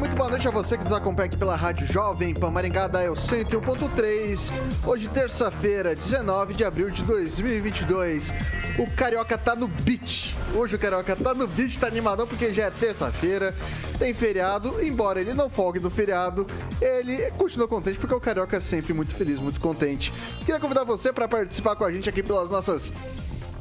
[0.00, 3.04] muito boa noite a você que nos acompanha aqui pela Rádio Jovem Pan Maringá da
[3.04, 4.50] El 101.3.
[4.86, 8.32] Hoje, terça-feira, 19 de abril de 2022.
[8.78, 10.34] O Carioca tá no beat.
[10.54, 13.54] Hoje o Carioca tá no beat, tá animadão porque já é terça-feira,
[13.98, 14.82] tem feriado.
[14.82, 16.46] Embora ele não folgue no feriado,
[16.80, 20.10] ele continua contente porque o Carioca é sempre muito feliz, muito contente.
[20.46, 22.90] Queria convidar você para participar com a gente aqui pelas nossas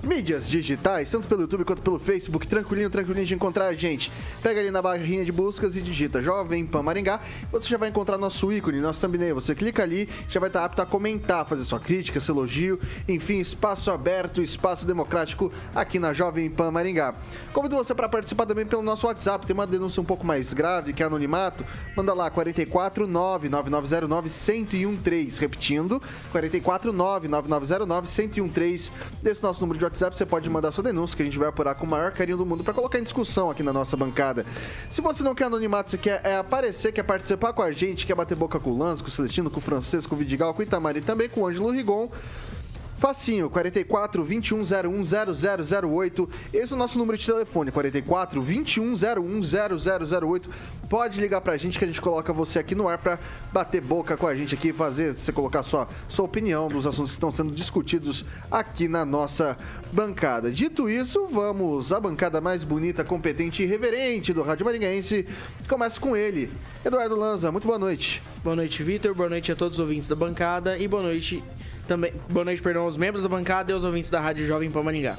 [0.10, 4.12] mídias digitais, tanto pelo YouTube quanto pelo Facebook, tranquilinho, tranquilinho de encontrar a gente.
[4.42, 7.20] Pega ali na barrinha de buscas e digita Jovem Pan Maringá,
[7.52, 9.36] você já vai encontrar nosso ícone, nosso thumbnail.
[9.36, 13.38] Você clica ali, já vai estar apto a comentar, fazer sua crítica, seu elogio, enfim,
[13.38, 17.14] espaço aberto, espaço democrático aqui na Jovem Pan Maringá.
[17.54, 20.92] Convido você para participar também pelo nosso WhatsApp, tem uma denúncia um pouco mais grave,
[20.92, 21.64] que é anonimato,
[21.96, 26.02] manda lá 449 9909 1013, repetindo,
[26.32, 31.26] 449 9909 1013, desse nosso número de WhatsApp você pode mandar sua denúncia, que a
[31.26, 33.74] gente vai apurar com o maior carinho do mundo para colocar em discussão aqui na
[33.74, 34.46] nossa bancada.
[34.90, 38.16] Se você não quer anonimato, você quer é, aparecer, quer participar com a gente, quer
[38.16, 40.62] bater boca com o Lanz, com o Celestino, com o Francisco, com o Vidigal, com
[40.62, 42.10] o Itamar e também com o Ângelo Rigon,
[43.00, 45.04] Facinho, 44 2101
[45.90, 46.30] 0008.
[46.54, 49.42] Esse é o nosso número de telefone, 44 2101
[50.20, 50.50] 0008.
[50.90, 53.18] Pode ligar pra gente que a gente coloca você aqui no ar pra
[53.54, 57.16] bater boca com a gente aqui, fazer você colocar sua, sua opinião dos assuntos que
[57.16, 59.58] estão sendo discutidos aqui na nossa
[59.94, 60.52] bancada.
[60.52, 65.26] Dito isso, vamos à bancada mais bonita, competente e reverente do Rádio Maringaense.
[65.70, 66.52] Começa com ele,
[66.84, 67.50] Eduardo Lanza.
[67.50, 68.22] Muito boa noite.
[68.44, 69.16] Boa noite, Vitor.
[69.16, 71.42] Boa noite a todos os ouvintes da bancada e boa noite
[71.90, 74.84] também, boa noite, perdão, aos membros da bancada e aos ouvintes da Rádio Jovem Pan
[74.84, 75.18] Maringá.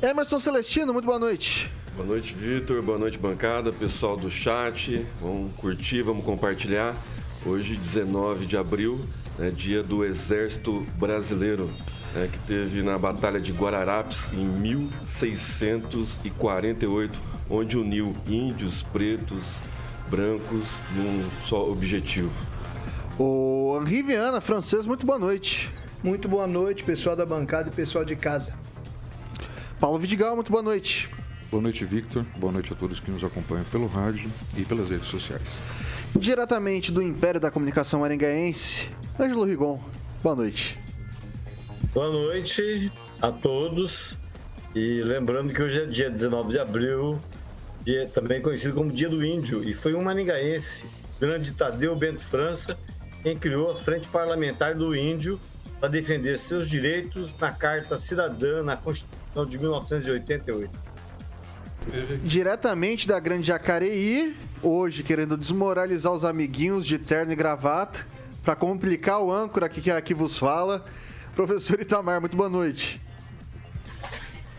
[0.00, 1.70] Emerson Celestino, muito boa noite.
[1.94, 2.80] Boa noite, Vitor.
[2.80, 5.06] Boa noite, bancada, pessoal do chat.
[5.20, 6.96] Vamos curtir, vamos compartilhar.
[7.44, 9.04] Hoje, 19 de abril,
[9.38, 11.70] é dia do Exército Brasileiro,
[12.14, 17.20] né, que teve na Batalha de Guararapes em 1648,
[17.50, 19.58] onde uniu índios, pretos,
[20.08, 22.32] brancos num só objetivo.
[23.18, 25.70] O Henri Viana, francês, muito boa noite.
[26.02, 28.52] Muito boa noite, pessoal da bancada e pessoal de casa.
[29.78, 31.08] Paulo Vidigal, muito boa noite.
[31.48, 32.26] Boa noite, Victor.
[32.38, 35.60] Boa noite a todos que nos acompanham pelo rádio e pelas redes sociais.
[36.18, 39.78] Diretamente do Império da Comunicação Maringaense, Ângelo Rigon,
[40.24, 40.76] boa noite.
[41.94, 44.18] Boa noite a todos.
[44.74, 47.20] E lembrando que hoje é dia 19 de abril,
[47.84, 50.84] dia, também conhecido como Dia do Índio, e foi um maringaense,
[51.20, 52.76] grande Tadeu Bento França,
[53.22, 55.38] quem criou a Frente Parlamentar do Índio
[55.82, 60.70] para defender seus direitos na Carta Cidadã na Constituição de 1988.
[62.22, 68.06] Diretamente da Grande Jacareí, hoje querendo desmoralizar os amiguinhos de terno e gravata,
[68.44, 70.84] para complicar o âncora que aqui vos fala,
[71.34, 73.00] professor Itamar, muito boa noite.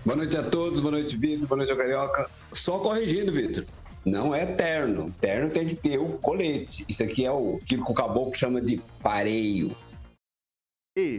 [0.03, 2.29] Boa noite a todos, boa noite, Vitor, boa noite ao Carioca.
[2.51, 3.65] Só corrigindo, Vitor,
[4.03, 5.09] não é terno.
[5.21, 6.83] Terno tem que ter o colete.
[6.89, 9.73] Isso aqui é o que o caboclo chama de pareio.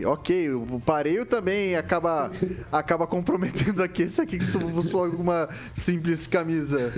[0.07, 2.31] Ok, o pareio também acaba,
[2.71, 4.05] acaba comprometendo aqui.
[4.05, 6.95] Esse aqui que vos falou uma simples camisa.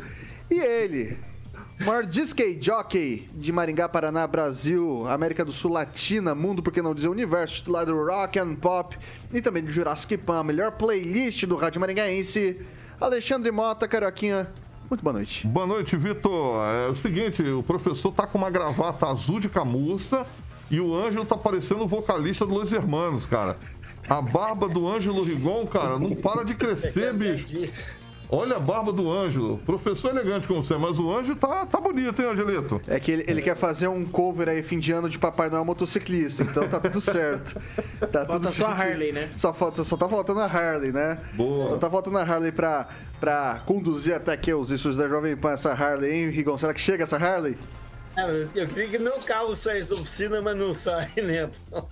[0.50, 1.16] E ele,
[1.86, 6.94] maior disc jockey de Maringá, Paraná, Brasil, América do Sul, Latina, mundo, por que não
[6.94, 8.94] dizer universo, titular do Rock and Pop
[9.32, 12.60] e também do Jurassic Pan, a melhor playlist do Rádio Maringaense,
[13.00, 14.52] Alexandre Mota, Carioquinha.
[14.90, 15.46] Muito boa noite.
[15.46, 16.62] Boa noite, Vitor.
[16.62, 20.26] É o seguinte, o professor tá com uma gravata azul de camurça
[20.70, 23.56] e o Ângelo tá parecendo o vocalista do Los Hermanos, cara.
[24.08, 27.46] A barba do Ângelo Rigon, cara, não para de crescer, bicho.
[28.28, 29.58] Olha a barba do Ângelo.
[29.58, 32.80] Professor elegante como você, mas o Ângelo tá, tá bonito, hein, Angelito?
[32.88, 35.64] É que ele, ele quer fazer um cover aí, fim de ano de Papai Noel
[35.64, 37.60] motociclista, então tá tudo certo.
[38.00, 39.28] Tá falta tudo só a Harley, né?
[39.36, 41.18] Só, falta, só tá faltando a Harley, né?
[41.34, 41.70] Boa.
[41.70, 42.88] Só tá faltando a Harley pra,
[43.20, 46.58] pra conduzir até aqui os estúdios da Jovem Pan essa Harley, hein, Rigon?
[46.58, 47.56] Será que chega essa Harley?
[48.54, 51.50] Eu queria que meu carro saísse da oficina, mas não sai, né?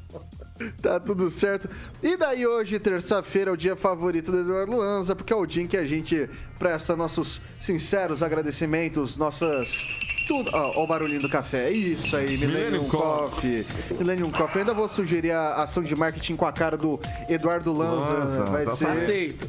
[0.81, 1.69] Tá tudo certo.
[2.01, 5.65] E daí hoje, terça-feira, é o dia favorito do Eduardo Lanza, porque é o dia
[5.65, 9.85] em que a gente presta nossos sinceros agradecimentos, nossas.
[10.29, 10.51] Tudo.
[10.55, 11.71] Ó, ó o barulhinho do café.
[11.71, 13.67] Isso aí, Millennium Millennium Coffee.
[13.99, 14.61] Millennium Coffee.
[14.61, 18.13] Ainda vou sugerir a ação de marketing com a cara do Eduardo Lanza.
[18.13, 18.91] Lanza, Vai tá ser.
[18.91, 19.49] Aceito.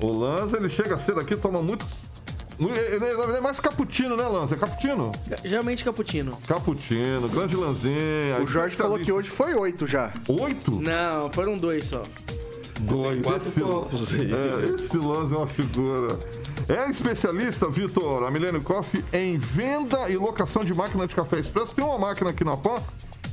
[0.00, 1.84] O Lanza, ele chega cedo aqui, toma muito.
[2.58, 4.54] Ele ele é mais cappuccino, né, Lanza?
[4.54, 5.12] É cappuccino?
[5.44, 6.38] Geralmente cappuccino.
[6.46, 8.40] Cappuccino, grande Lanzinha.
[8.42, 10.12] O Jorge falou que hoje foi oito já.
[10.28, 10.80] Oito?
[10.80, 12.02] Não, foram dois só.
[12.80, 13.22] Dois.
[13.22, 14.12] Quatro esse, copos.
[14.12, 16.18] É, esse Lanza é uma figura.
[16.68, 21.74] É especialista, Vitor, a Milênio Coffee, em venda e locação de máquina de café expresso.
[21.74, 22.82] Tem uma máquina aqui na PAN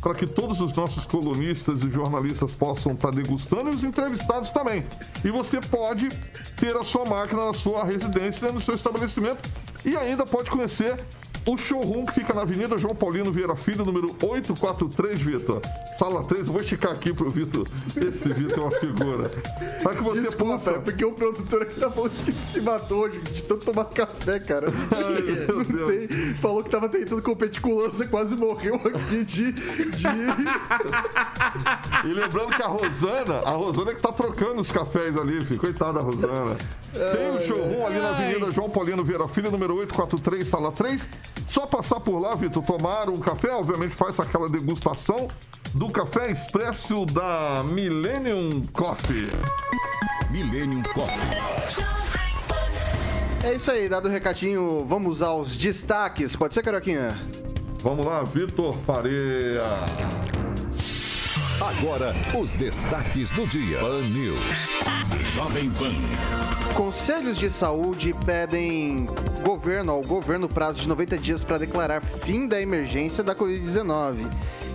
[0.01, 4.83] para que todos os nossos colunistas e jornalistas possam estar degustando e os entrevistados também.
[5.23, 6.09] E você pode
[6.57, 9.47] ter a sua máquina na sua residência, no seu estabelecimento
[9.85, 10.97] e ainda pode conhecer
[11.45, 15.61] o showroom que fica na Avenida João Paulino Vieira Filho, número 843, Vitor.
[15.97, 17.67] Sala 3, eu vou esticar aqui pro Vitor.
[17.95, 19.29] Esse Vitor é uma figura.
[19.81, 20.71] Para que você Desculpa, possa.
[20.71, 24.39] é porque o produtor aqui tá falando que se matou hoje de tanto tomar café,
[24.39, 24.67] cara.
[24.69, 29.51] Ai, tem- falou que tava tentando competir com o Lança, quase morreu aqui de.
[29.51, 30.07] de...
[32.05, 35.59] E lembrando que a Rosana, a Rosana é que tá trocando os cafés ali, filho.
[35.59, 36.55] Coitada da Rosana.
[36.93, 41.07] Tem o showroom ali na Avenida João Paulino Vieira Filho, número 843, sala 3.
[41.51, 45.27] Só passar por lá, Vitor, tomar um café, obviamente faz aquela degustação
[45.73, 49.27] do café expresso da Millennium Coffee.
[50.29, 51.19] Millennium Coffee.
[53.43, 56.37] É isso aí, dado o recadinho, vamos aos destaques.
[56.37, 57.19] Pode ser, Caroquinha?
[57.81, 59.61] Vamos lá, Vitor Faria.
[61.61, 63.77] Agora, os destaques do dia.
[63.77, 64.67] Pan News.
[65.31, 65.93] Jovem Pan.
[66.73, 69.05] Conselhos de saúde pedem
[69.45, 74.27] governo ao governo prazo de 90 dias para declarar fim da emergência da Covid-19.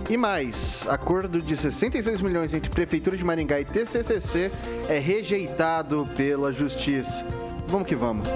[0.09, 4.49] E mais, acordo de 66 milhões entre Prefeitura de Maringá e TCCC
[4.87, 7.25] é rejeitado pela Justiça.
[7.67, 8.29] Vamos que vamos.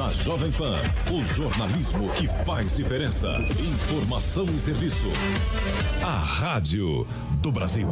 [0.00, 0.78] Na Jovem Pan,
[1.12, 3.28] o jornalismo que faz diferença.
[3.58, 5.08] Informação e serviço.
[6.02, 7.06] A Rádio
[7.42, 7.86] do Brasil.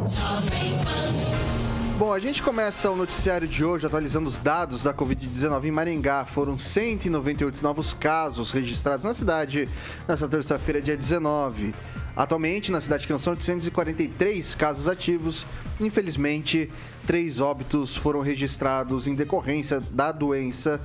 [1.99, 6.25] Bom, a gente começa o noticiário de hoje atualizando os dados da Covid-19 em Maringá.
[6.25, 9.69] Foram 198 novos casos registrados na cidade
[10.07, 11.75] nessa terça-feira, dia 19.
[12.15, 15.45] Atualmente, na cidade de Canção, 843 casos ativos.
[15.79, 16.69] Infelizmente,
[17.05, 20.81] três óbitos foram registrados em decorrência da doença,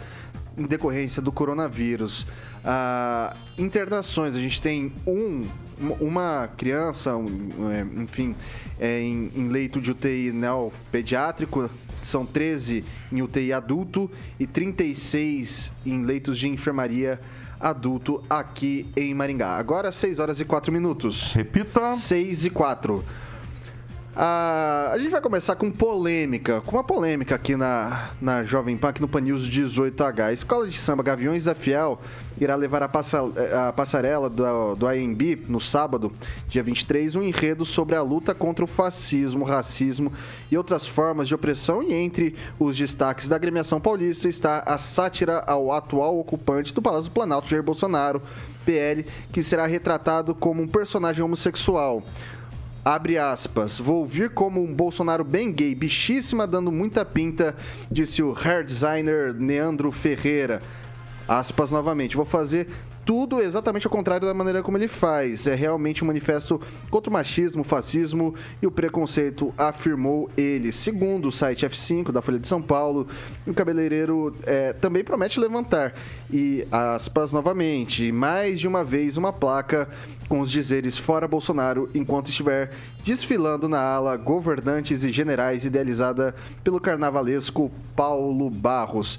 [0.57, 2.27] em decorrência do coronavírus.
[2.65, 5.45] Ah, internações, a gente tem um,
[6.01, 8.35] uma criança, um, é, enfim,
[8.79, 11.69] é, em, em leito de UTI neopediátrico,
[12.03, 17.19] são 13 em UTI adulto e 36 em leitos de enfermaria
[17.59, 19.57] adulto aqui em Maringá.
[19.57, 21.33] Agora 6 horas e 4 minutos.
[21.33, 21.95] Repita.
[21.95, 23.05] 6 e 4.
[24.17, 29.01] A gente vai começar com polêmica, com uma polêmica aqui na, na Jovem Pan, aqui
[29.01, 30.21] no Pan News 18H.
[30.21, 32.01] A Escola de Samba Gaviões da Fiel
[32.41, 33.19] irá levar a, passa,
[33.67, 36.13] a passarela do, do AMB no sábado,
[36.49, 40.13] dia 23, um enredo sobre a luta contra o fascismo, racismo
[40.49, 41.83] e outras formas de opressão.
[41.83, 47.11] E entre os destaques da agremiação paulista está a sátira ao atual ocupante do Palácio
[47.11, 48.23] do Planalto, Jair Bolsonaro,
[48.65, 52.01] PL, que será retratado como um personagem homossexual.
[52.85, 53.79] Abre aspas.
[53.79, 57.57] Vou vir como um Bolsonaro bem gay, bichíssima, dando muita pinta,
[57.91, 60.61] disse o hair designer Neandro Ferreira.
[61.27, 62.15] Aspas novamente.
[62.15, 62.69] Vou fazer
[63.05, 65.47] tudo exatamente ao contrário da maneira como ele faz.
[65.47, 66.61] É realmente um manifesto
[66.91, 70.73] contra o machismo, o fascismo e o preconceito, afirmou ele.
[70.73, 73.07] Segundo o site F5 da Folha de São Paulo,
[73.47, 75.95] o cabeleireiro é, também promete levantar.
[76.33, 79.89] E, aspas novamente, mais de uma vez uma placa
[80.29, 86.81] com os dizeres fora Bolsonaro enquanto estiver desfilando na ala governantes e generais idealizada pelo
[86.81, 89.19] carnavalesco Paulo Barros.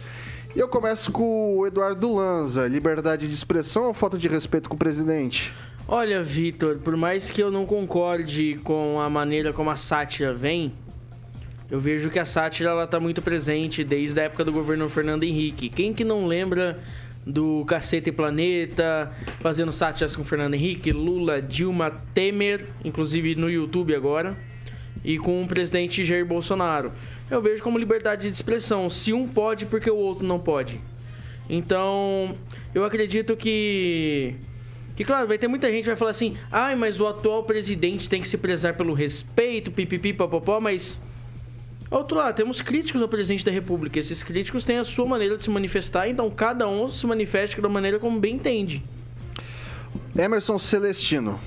[0.56, 2.68] E eu começo com o Eduardo Lanza.
[2.68, 5.54] Liberdade de expressão ou falta de respeito com o presidente?
[5.88, 10.74] Olha, Vitor, por mais que eu não concorde com a maneira como a sátira vem,
[11.70, 15.24] eu vejo que a sátira ela tá muito presente desde a época do governo Fernando
[15.24, 15.68] Henrique.
[15.68, 16.80] Quem que não lembra
[17.26, 24.38] do Cacete Planeta, fazendo sátiras com Fernando Henrique, Lula, Dilma, Temer, inclusive no YouTube agora,
[25.04, 26.94] e com o presidente Jair Bolsonaro.
[27.30, 28.90] Eu vejo como liberdade de expressão.
[28.90, 30.80] Se um pode, porque o outro não pode.
[31.50, 32.36] Então,
[32.74, 34.36] eu acredito que.
[34.96, 38.08] Que, claro, vai ter muita gente que vai falar assim: ai, mas o atual presidente
[38.08, 41.02] tem que se prezar pelo respeito, pipipi, papapó, mas.
[41.90, 44.00] Outro lado, temos críticos ao presidente da República.
[44.00, 47.70] Esses críticos têm a sua maneira de se manifestar, então cada um se manifeste da
[47.70, 48.84] maneira como bem entende.
[50.18, 51.40] Emerson Celestino.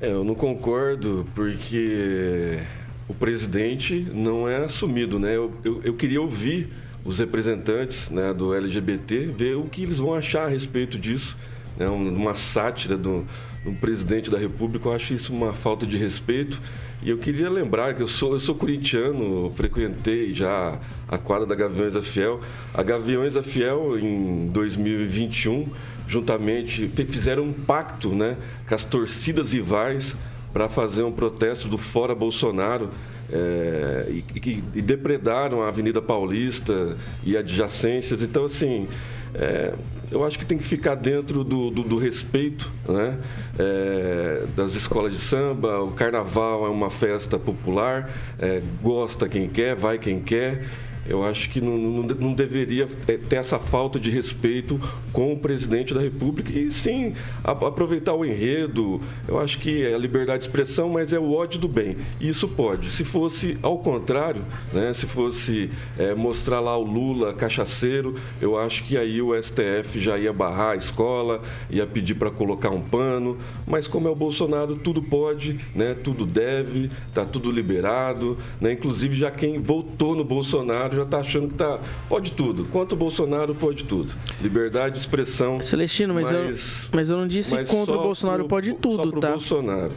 [0.00, 2.60] É, eu não concordo porque
[3.08, 5.36] o presidente não é assumido, né?
[5.36, 6.70] Eu, eu, eu queria ouvir
[7.04, 11.36] os representantes né, do LGBT, ver o que eles vão achar a respeito disso.
[11.76, 11.88] Né?
[11.88, 13.26] Uma sátira do,
[13.64, 16.60] do presidente da República, eu acho isso uma falta de respeito.
[17.02, 21.54] E eu queria lembrar que eu sou, eu sou corintiano, frequentei já a quadra da
[21.54, 22.40] Gaviões da Fiel.
[22.74, 25.68] A Gaviões da Fiel, em 2021,
[26.06, 28.36] juntamente fizeram um pacto né,
[28.68, 30.16] com as torcidas rivais
[30.52, 32.90] para fazer um protesto do Fora Bolsonaro
[33.32, 38.22] é, e, e, e, depredaram a Avenida Paulista e adjacências.
[38.22, 38.88] Então, assim,
[39.34, 39.72] é,
[40.10, 43.18] eu acho que tem que ficar dentro do, do, do respeito né?
[43.58, 45.80] É, das escolas de samba.
[45.82, 50.64] O carnaval é uma festa popular, é, gosta quem quer, vai quem quer
[51.06, 54.80] eu acho que não, não, não, deveria é, ter essa falta de respeito
[55.12, 59.00] com o presidente da República e sim aproveitar o enredo.
[59.26, 61.96] Eu acho que é a liberdade de expressão, mas é o ódio do bem.
[62.20, 62.90] Isso pode.
[62.90, 64.42] Se fosse ao contrário,
[64.72, 69.98] né, se fosse é, mostrar lá o Lula cachaceiro, eu acho que aí o STF
[69.98, 73.38] já ia barrar a escola, ia pedir para colocar um pano.
[73.66, 78.36] Mas como é o Bolsonaro, tudo pode, né, tudo deve, está tudo liberado.
[78.60, 82.64] Né, inclusive já quem votou no Bolsonaro já está achando que tá, pode tudo.
[82.66, 84.12] Quanto o Bolsonaro, pode tudo.
[84.40, 85.62] Liberdade de expressão.
[85.62, 89.10] Celestino, mas, mas, eu, mas eu não disse contra o Bolsonaro, pro, pode tudo, só
[89.10, 89.30] pro tá?
[89.30, 89.92] Bolsonaro.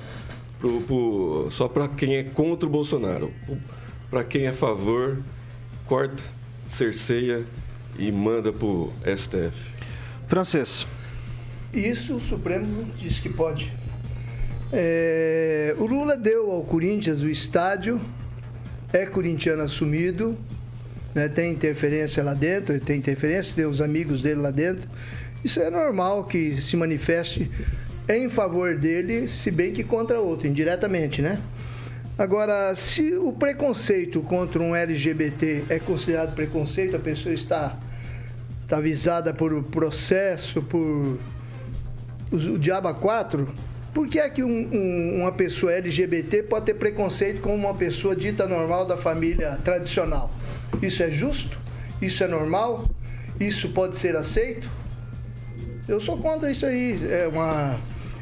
[0.60, 3.31] Pro, pro, só para quem é contra o Bolsonaro.
[4.10, 5.17] Para quem é a favor,
[5.86, 6.24] corta,
[6.67, 7.43] cerceia
[7.98, 9.53] e manda pro STF.
[10.27, 10.88] Francês.
[11.74, 13.74] Isso o Supremo disse que pode.
[14.72, 18.00] É, o Lula deu ao Corinthians o estádio,
[18.91, 20.38] é corintiano assumido,
[21.13, 24.88] né, tem interferência lá dentro, tem interferência, tem os amigos dele lá dentro.
[25.43, 27.50] Isso é normal que se manifeste
[28.08, 31.39] em favor dele, se bem que contra outro, indiretamente, né?
[32.17, 37.77] Agora, se o preconceito contra um LGBT é considerado preconceito, a pessoa está,
[38.62, 41.17] está avisada por processo, por
[42.32, 43.48] o, Diaba 4,
[43.93, 48.15] por que é que um, um, uma pessoa LGBT pode ter preconceito com uma pessoa
[48.15, 50.32] dita normal da família tradicional?
[50.81, 51.57] Isso é justo?
[52.01, 52.85] Isso é normal?
[53.39, 54.69] Isso pode ser aceito?
[55.87, 56.99] Eu sou contra isso aí.
[57.09, 57.77] É, uma,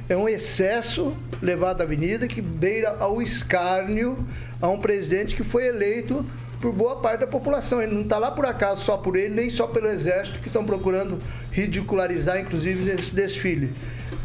[0.09, 4.25] é um excesso levado à avenida que beira ao escárnio
[4.61, 6.25] a um presidente que foi eleito
[6.59, 7.81] por boa parte da população.
[7.81, 10.63] Ele não está lá por acaso só por ele, nem só pelo exército que estão
[10.63, 11.19] procurando
[11.51, 13.73] ridicularizar, inclusive, esse desfile.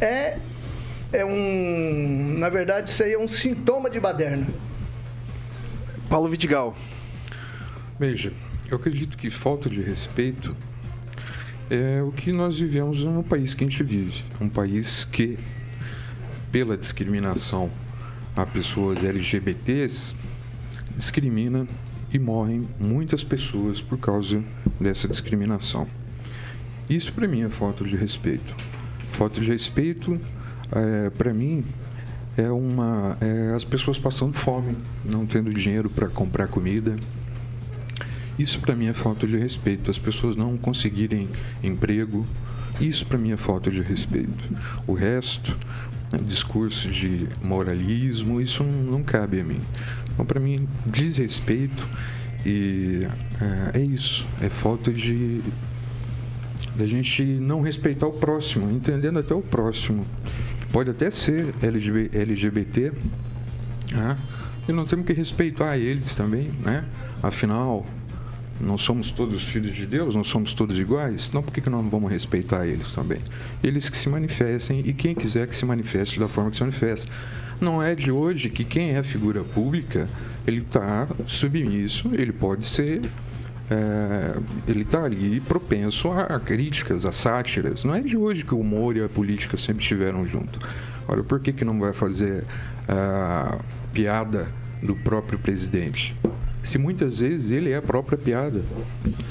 [0.00, 0.38] É,
[1.12, 2.36] é um.
[2.38, 4.46] Na verdade, isso aí é um sintoma de baderna.
[6.08, 6.76] Paulo Vidigal.
[7.98, 8.30] Veja,
[8.68, 10.54] eu acredito que falta de respeito
[11.70, 14.22] é o que nós vivemos no país que a gente vive.
[14.38, 15.38] Um país que,
[16.52, 17.70] pela discriminação
[18.36, 20.14] a pessoas LGBTs,
[20.94, 21.66] discrimina
[22.12, 24.44] e morrem muitas pessoas por causa
[24.78, 25.88] dessa discriminação.
[26.90, 28.54] Isso para mim é falta de respeito.
[29.12, 30.20] Falta de respeito,
[30.70, 31.64] é, para mim,
[32.36, 36.94] é uma é as pessoas passando fome, não tendo dinheiro para comprar comida,
[38.38, 39.90] isso para mim é falta de respeito.
[39.90, 41.28] As pessoas não conseguirem
[41.62, 42.26] emprego,
[42.80, 44.44] isso para mim é falta de respeito.
[44.86, 45.56] O resto,
[46.12, 49.60] né, discurso de moralismo, isso não, cabe a mim.
[50.12, 51.88] Então, para mim, desrespeito
[52.44, 53.06] e
[53.74, 54.26] é, é, isso.
[54.40, 55.42] É falta de
[56.76, 60.06] da gente não respeitar o próximo, entendendo até o próximo.
[60.70, 62.92] Pode até ser LGBT,
[63.92, 64.18] né?
[64.68, 66.84] e nós temos que respeitar eles também, né?
[67.22, 67.86] Afinal,
[68.60, 71.82] não somos todos filhos de Deus, não somos todos iguais, então por que, que nós
[71.82, 73.20] não vamos respeitar eles também?
[73.62, 77.10] Eles que se manifestem e quem quiser que se manifeste da forma que se manifesta.
[77.60, 80.08] Não é de hoje que quem é figura pública,
[80.46, 83.02] ele está submisso, ele pode ser
[83.68, 87.84] é, ele está ali propenso a críticas, a sátiras.
[87.84, 90.60] Não é de hoje que o humor e a política sempre estiveram junto.
[91.08, 92.44] Olha, por que, que não vai fazer
[92.88, 93.60] uh,
[93.92, 94.48] piada
[94.82, 96.16] do próprio presidente?
[96.66, 98.60] Se muitas vezes ele é a própria piada.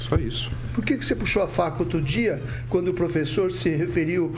[0.00, 0.50] Só isso.
[0.74, 4.34] Por que, que você puxou a faca outro dia, quando o professor se referiu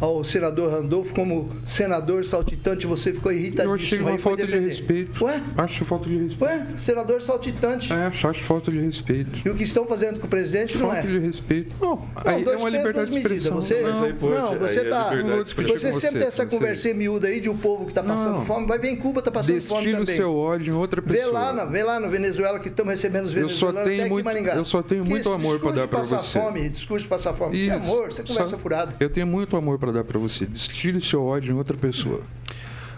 [0.00, 3.70] ao senador Randolfo como senador saltitante, você ficou irritadíssimo.
[3.70, 5.24] Eu achei uma falta de respeito.
[5.24, 5.42] Ué?
[5.56, 6.44] Acho falta de respeito.
[6.44, 6.66] Ué?
[6.76, 7.92] Senador saltitante.
[7.92, 9.46] É, acho falta de respeito.
[9.46, 11.02] E o que estão fazendo com o presidente falta não é?
[11.02, 11.76] Falta de respeito.
[11.80, 13.56] Não, não aí é uma liberdade de expressão.
[13.56, 15.10] Você, não, não, você tá...
[15.54, 18.44] Você sempre tem essa conversinha miúda aí de um povo que está passando não.
[18.44, 18.66] fome.
[18.66, 20.16] Vai ver em Cuba, está passando Destino fome também.
[20.16, 21.24] seu ódio em outra pessoa.
[21.24, 24.82] Vê lá, vê lá no Venezuela que estamos recebendo os venezuelanos tenho muito, Eu só
[24.82, 26.38] tenho muito amor para dar para você.
[26.40, 27.56] Fome, discurso de passar fome.
[27.56, 28.94] Que amor, você conversa furada.
[29.00, 32.22] Eu tenho muito amor para dar para você destile seu ódio em outra pessoa.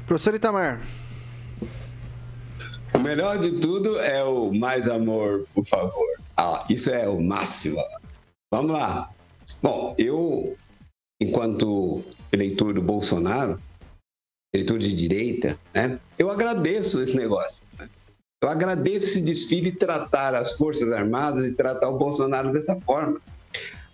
[0.07, 0.81] Professor Itamar.
[2.95, 6.21] O melhor de tudo é o mais amor, por favor.
[6.37, 7.83] Ah, isso é o máximo.
[8.53, 9.11] Vamos lá.
[9.63, 10.57] Bom, eu,
[11.21, 13.61] enquanto eleitor do Bolsonaro,
[14.55, 17.65] eleitor de direita, né, eu agradeço esse negócio.
[17.79, 17.89] Né?
[18.43, 23.21] Eu agradeço esse desfile e tratar as Forças Armadas e tratar o Bolsonaro dessa forma.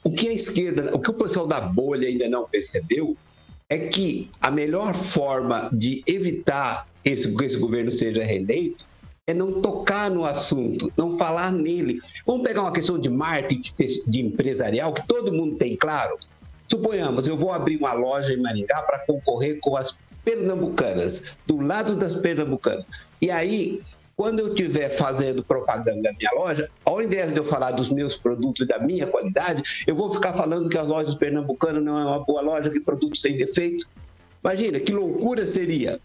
[0.09, 3.15] O que a esquerda, o que o pessoal da bolha ainda não percebeu
[3.69, 8.87] é que a melhor forma de evitar esse, que esse governo seja reeleito
[9.27, 12.01] é não tocar no assunto, não falar nele.
[12.25, 13.75] Vamos pegar uma questão de marketing
[14.07, 16.17] de empresarial que todo mundo tem claro.
[16.67, 21.97] Suponhamos, eu vou abrir uma loja em Maringá para concorrer com as pernambucanas, do lado
[21.97, 22.87] das pernambucanas.
[23.21, 23.83] E aí,
[24.19, 28.19] quando eu estiver fazendo propaganda na minha loja, ao invés de eu falar dos meus
[28.19, 32.25] produtos da minha qualidade, eu vou ficar falando que as lojas pernambucanas não é uma
[32.25, 33.87] boa loja, que produtos têm defeito.
[34.43, 36.01] Imagina, que loucura seria.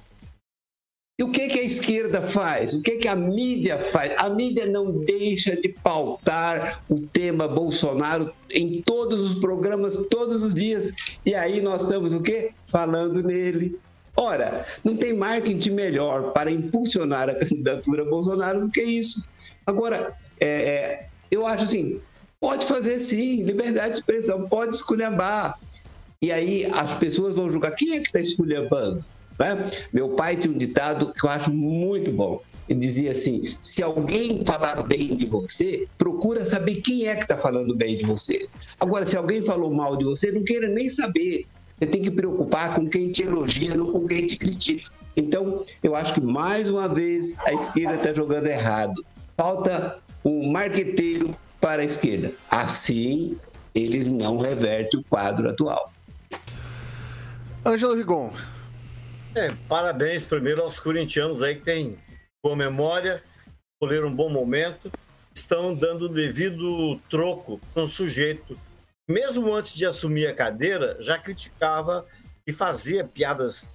[1.19, 2.73] E o que, que a esquerda faz?
[2.73, 4.11] O que, que a mídia faz?
[4.17, 10.53] A mídia não deixa de pautar o tema Bolsonaro em todos os programas, todos os
[10.53, 10.91] dias.
[11.25, 12.51] E aí nós estamos o quê?
[12.67, 13.79] Falando nele.
[14.15, 19.27] Ora, não tem marketing melhor para impulsionar a candidatura Bolsonaro do que isso.
[19.65, 21.99] Agora, é, é, eu acho assim,
[22.39, 25.57] pode fazer sim, liberdade de expressão, pode esculhambar.
[26.21, 29.03] E aí as pessoas vão julgar quem é que está esculhambando.
[29.39, 29.69] Né?
[29.91, 32.41] Meu pai tinha um ditado que eu acho muito bom.
[32.67, 37.37] Ele dizia assim: se alguém falar bem de você, procura saber quem é que está
[37.37, 38.47] falando bem de você.
[38.79, 41.45] Agora, se alguém falou mal de você, não queira nem saber.
[41.83, 44.89] Você tem que preocupar com quem te elogia, não com quem te critica.
[45.17, 49.05] Então, eu acho que mais uma vez a esquerda está jogando errado.
[49.35, 52.31] Falta um marqueteiro para a esquerda.
[52.49, 53.37] Assim,
[53.75, 55.91] eles não revertem o quadro atual.
[57.65, 58.31] Ângelo Rigon,
[59.35, 61.97] é, parabéns primeiro aos corintianos aí que têm
[62.41, 63.21] boa memória,
[63.73, 64.89] escolheram um bom momento,
[65.35, 68.57] estão dando devido troco para um sujeito,
[69.07, 72.05] mesmo antes de assumir a cadeira, já criticava
[72.45, 73.67] e fazia piadas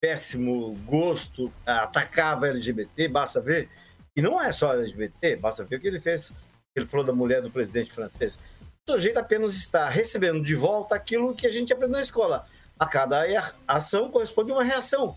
[0.00, 3.68] péssimo gosto, atacava LGBT, basta ver.
[4.16, 6.32] E não é só LGBT, basta ver o que ele fez.
[6.76, 8.38] Ele falou da mulher do presidente francês.
[8.88, 12.46] O sujeito apenas está recebendo de volta aquilo que a gente aprendeu na escola
[12.78, 13.24] a cada
[13.66, 15.16] ação corresponde uma reação.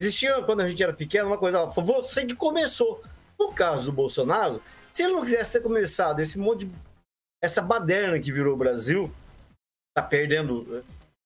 [0.00, 3.02] Existia, quando a gente era pequeno, uma coisa, você que começou.
[3.38, 6.72] No caso do Bolsonaro, se ele não quisesse ter começado esse monte de.
[7.42, 9.12] Essa baderna que virou o Brasil,
[9.90, 10.82] está perdendo eh,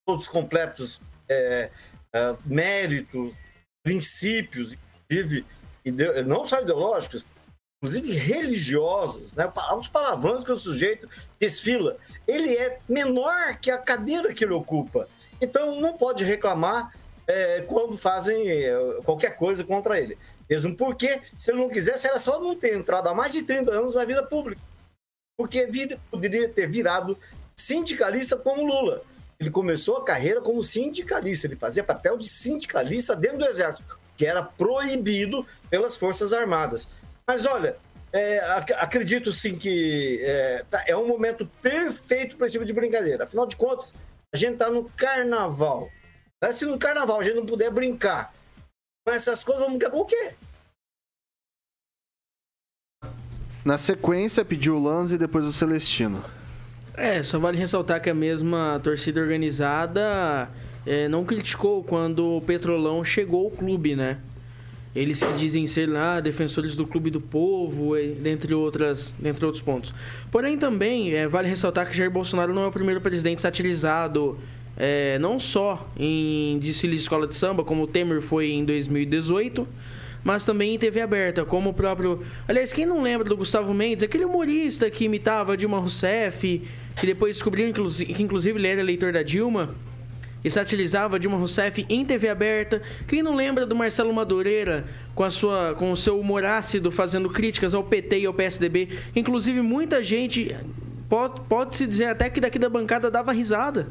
[0.06, 1.70] todos os completos é,
[2.12, 3.34] é, méritos,
[3.84, 4.76] princípios,
[5.08, 5.44] inclusive,
[6.26, 7.24] não só ideológicos,
[7.82, 9.50] inclusive religiosos, né?
[9.78, 11.96] os palavrões que o sujeito desfila.
[12.26, 15.08] Ele é menor que a cadeira que ele ocupa.
[15.40, 16.92] Então não pode reclamar
[17.26, 20.18] é, quando fazem é, qualquer coisa contra ele.
[20.48, 23.70] Mesmo porque, se ele não quisesse, era só não ter entrado há mais de 30
[23.70, 24.60] anos na vida pública.
[25.40, 27.16] Porque vir, poderia ter virado
[27.56, 29.02] sindicalista como Lula.
[29.38, 34.26] Ele começou a carreira como sindicalista, ele fazia papel de sindicalista dentro do Exército, que
[34.26, 36.86] era proibido pelas Forças Armadas.
[37.26, 37.78] Mas olha,
[38.12, 38.38] é,
[38.76, 43.24] acredito sim que é, tá, é um momento perfeito para esse tipo de brincadeira.
[43.24, 43.94] Afinal de contas,
[44.34, 45.88] a gente tá no carnaval.
[46.52, 48.30] Se no carnaval a gente não puder brincar
[49.06, 50.34] com essas coisas, vamos brincar com o quê?
[53.64, 56.24] Na sequência, pediu o Lanz e depois o Celestino.
[56.94, 60.48] É, só vale ressaltar que a mesma torcida organizada
[60.86, 64.18] é, não criticou quando o Petrolão chegou ao clube, né?
[64.94, 69.94] Eles que dizem ser lá defensores do clube do povo, dentre, outras, dentre outros pontos.
[70.32, 74.36] Porém, também é, vale ressaltar que Jair Bolsonaro não é o primeiro presidente satirizado,
[74.76, 79.66] é, não só em desfile de escola de samba, como o Temer foi em 2018,
[80.22, 82.22] mas também em TV aberta, como o próprio.
[82.46, 86.62] Aliás, quem não lembra do Gustavo Mendes, aquele humorista que imitava Dilma Rousseff,
[86.96, 89.74] que depois descobriu que inclusive ele era eleitor da Dilma
[90.44, 92.82] e satirizava Dilma Rousseff em TV aberta.
[93.06, 97.28] Quem não lembra do Marcelo Madureira com, a sua, com o seu humor ácido fazendo
[97.28, 98.88] críticas ao PT e ao PSDB?
[99.14, 100.56] Inclusive, muita gente
[101.08, 103.88] pode, pode se dizer até que daqui da bancada dava risada.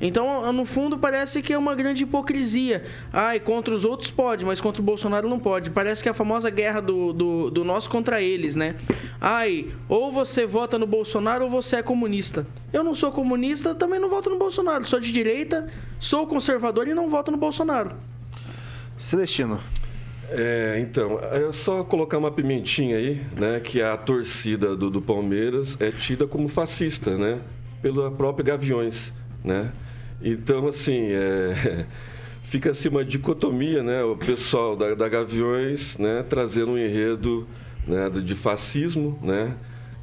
[0.00, 2.84] Então, no fundo, parece que é uma grande hipocrisia.
[3.12, 5.70] Ai, contra os outros pode, mas contra o Bolsonaro não pode.
[5.70, 8.74] Parece que é a famosa guerra do, do, do nós contra eles, né?
[9.20, 12.46] Ai, ou você vota no Bolsonaro ou você é comunista.
[12.72, 14.86] Eu não sou comunista, também não voto no Bolsonaro.
[14.86, 15.68] Sou de direita,
[16.00, 17.94] sou conservador e não voto no Bolsonaro.
[18.98, 19.60] Celestino.
[20.34, 23.60] É, então, é só colocar uma pimentinha aí, né?
[23.60, 27.38] Que a torcida do, do Palmeiras é tida como fascista, né?
[27.82, 29.12] Pela própria Gaviões,
[29.44, 29.72] né?
[30.22, 31.86] Então, assim, é,
[32.42, 34.02] fica assim uma dicotomia, né?
[34.04, 37.46] O pessoal da, da Gaviões, né, trazendo um enredo
[37.86, 39.54] né, de fascismo, né?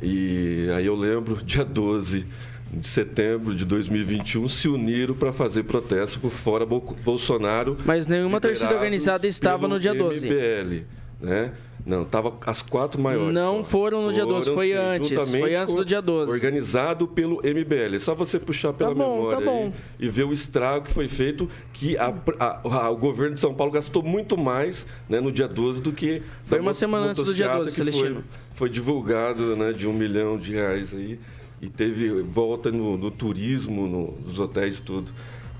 [0.02, 2.26] E aí eu lembro, dia 12
[2.72, 7.76] de setembro de 2021, se uniram para fazer protesto por fora Bolsonaro.
[7.84, 10.28] Mas nenhuma torcida organizada estava no dia 12.
[10.28, 10.86] MBL,
[11.20, 11.54] né?
[11.86, 13.34] Não, estava as quatro maiores.
[13.34, 13.64] Não só.
[13.64, 15.30] foram no dia 12, foi sim, antes.
[15.30, 16.32] Foi antes do dia 12.
[16.32, 17.96] Organizado pelo MBL.
[17.96, 19.74] É só você puxar pela tá bom, memória tá bom.
[20.00, 23.54] e ver o estrago que foi feito, que a, a, a, o governo de São
[23.54, 26.22] Paulo gastou muito mais né, no dia 12 do que.
[26.46, 28.24] Foi uma semana antes do dia 12, Celestino.
[28.52, 31.20] Foi, foi divulgado né, de um milhão de reais aí.
[31.62, 35.12] E teve volta no, no turismo, no, nos hotéis tudo.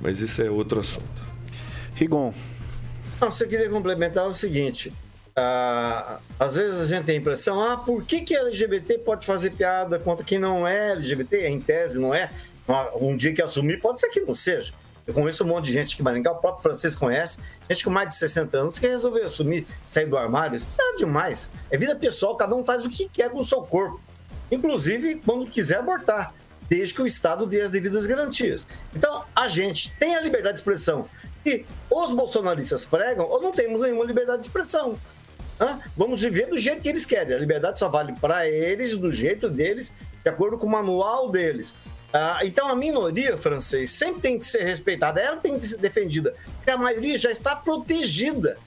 [0.02, 1.30] Mas isso é outro assunto.
[1.96, 2.34] Rigon.
[3.20, 4.94] Não, você queria complementar o seguinte
[5.40, 9.52] ah, às vezes a gente tem a impressão, ah, por que, que LGBT pode fazer
[9.52, 11.48] piada contra quem não é LGBT?
[11.48, 12.30] Em tese, não é.
[12.96, 14.74] Um dia que assumir, pode ser que não seja.
[15.08, 18.10] Eu conheço um monte de gente que Maringá, o próprio francês conhece, gente com mais
[18.10, 20.58] de 60 anos que resolveu assumir, sair do armário.
[20.58, 21.50] Isso é demais.
[21.72, 24.00] É vida pessoal, cada um faz o que quer com o seu corpo.
[24.52, 26.32] Inclusive quando quiser abortar,
[26.70, 28.68] desde que o Estado dê as devidas garantias.
[28.96, 31.10] Então, a gente tem a liberdade de expressão.
[31.44, 35.00] E os bolsonaristas pregam ou não temos nenhuma liberdade de expressão.
[35.96, 37.36] Vamos viver do jeito que eles querem.
[37.36, 39.92] A liberdade só vale para eles, do jeito deles,
[40.24, 41.76] de acordo com o manual deles.
[42.12, 46.34] Ah, então a minoria francês sempre tem que ser respeitada, ela tem que ser defendida,
[46.56, 48.58] porque a maioria já está protegida.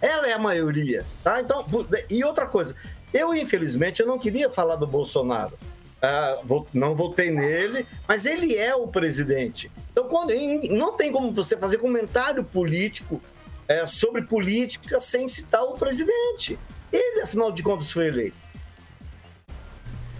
[0.00, 1.40] Ela é a maioria, tá?
[1.40, 1.64] Então,
[2.10, 2.74] e outra coisa,
[3.14, 5.56] eu infelizmente eu não queria falar do Bolsonaro.
[6.02, 6.40] Ah,
[6.74, 9.70] não votei nele, mas ele é o presidente.
[9.92, 10.34] Então, quando,
[10.70, 13.22] não tem como você fazer comentário político
[13.68, 16.58] é, sobre política sem citar o presidente.
[16.92, 18.36] Ele, afinal de contas, foi eleito.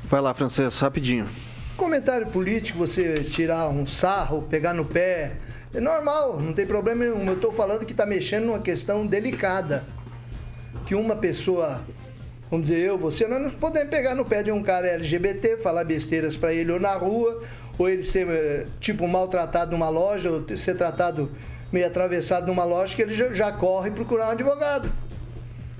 [0.04, 1.28] Vai lá, Francês, rapidinho.
[1.76, 5.36] Comentário político, você tirar um sarro, pegar no pé,
[5.74, 7.26] é normal, não tem problema nenhum.
[7.26, 9.84] Eu estou falando que está mexendo numa questão delicada.
[10.86, 11.80] Que uma pessoa,
[12.50, 15.84] vamos dizer, eu, você, nós não podemos pegar no pé de um cara LGBT, falar
[15.84, 17.42] besteiras para ele ou na rua,
[17.78, 21.30] ou ele ser, eh, tipo, maltratado numa loja, ou ser tratado
[21.72, 24.90] meio atravessado numa lógica, ele já, já corre procurar um advogado.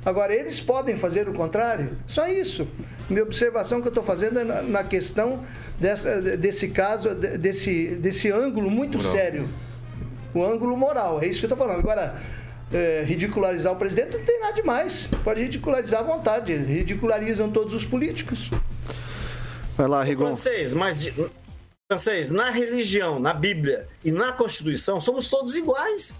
[0.05, 1.96] Agora, eles podem fazer o contrário?
[2.07, 2.66] Só isso.
[3.09, 5.44] Minha observação que eu estou fazendo é na, na questão
[5.78, 9.12] dessa, desse caso, desse, desse ângulo muito moral.
[9.12, 9.48] sério.
[10.35, 11.81] O ângulo moral, é isso que eu estou falando.
[11.81, 12.16] Agora,
[12.72, 15.09] é, ridicularizar o presidente não tem nada demais.
[15.22, 16.57] Pode ridicularizar à vontade.
[16.57, 18.50] Ridicularizam todos os políticos.
[19.76, 20.26] Vai lá, Rigon.
[20.26, 21.12] Francês, mas
[21.92, 26.18] Francês, na religião, na Bíblia e na Constituição, somos todos iguais.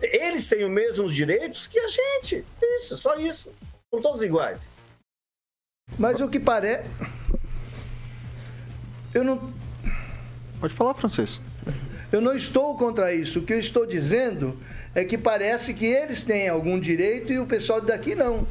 [0.00, 2.42] Eles têm os mesmos direitos que a gente.
[2.62, 3.52] Isso, só isso.
[3.90, 4.70] São todos iguais.
[5.98, 6.88] Mas o que parece.
[9.12, 9.52] Eu não.
[10.58, 11.38] Pode falar, francês.
[12.10, 13.40] Eu não estou contra isso.
[13.40, 14.58] O que eu estou dizendo
[14.94, 18.46] é que parece que eles têm algum direito e o pessoal daqui não.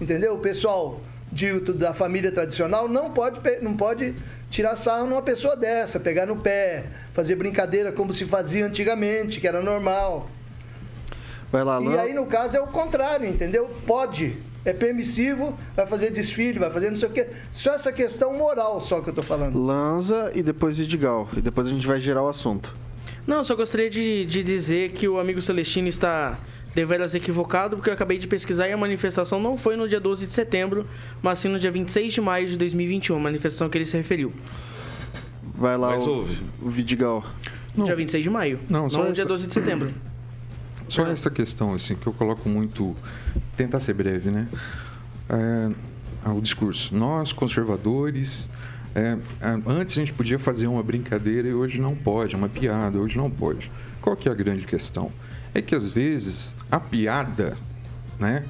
[0.00, 0.36] Entendeu?
[0.36, 4.14] O pessoal dito da família tradicional não pode, não pode
[4.50, 9.46] tirar sarro numa pessoa dessa, pegar no pé, fazer brincadeira como se fazia antigamente, que
[9.46, 10.28] era normal.
[11.50, 13.70] Vai lá, E aí, no caso, é o contrário, entendeu?
[13.86, 14.36] Pode.
[14.64, 17.28] É permissivo, vai fazer desfile, vai fazer não sei o quê.
[17.50, 19.58] Só essa questão moral só que eu tô falando.
[19.58, 21.28] Lanza e depois Idigal.
[21.34, 22.74] E depois a gente vai girar o assunto.
[23.26, 26.38] Não, só gostaria de, de dizer que o amigo Celestino está
[26.74, 30.26] deveras equivocado, porque eu acabei de pesquisar e a manifestação não foi no dia 12
[30.26, 30.86] de setembro,
[31.22, 34.32] mas sim no dia 26 de maio de 2021, a manifestação que ele se referiu.
[35.54, 36.26] Vai lá, mas o,
[36.62, 37.24] o Vidigal.
[37.76, 37.84] Não.
[37.84, 39.92] Dia 26 de maio, não, não no dia 12 de setembro.
[40.88, 41.12] Só é.
[41.12, 42.96] essa questão, assim, que eu coloco muito...
[43.56, 44.48] Tentar ser breve, né?
[45.28, 46.94] É, o discurso.
[46.94, 48.48] Nós, conservadores...
[48.94, 52.98] É, é, antes a gente podia fazer uma brincadeira e hoje não pode, uma piada,
[52.98, 53.70] hoje não pode.
[54.00, 55.12] Qual que é a grande questão?
[55.54, 57.56] é que às vezes a piada,
[58.18, 58.44] né?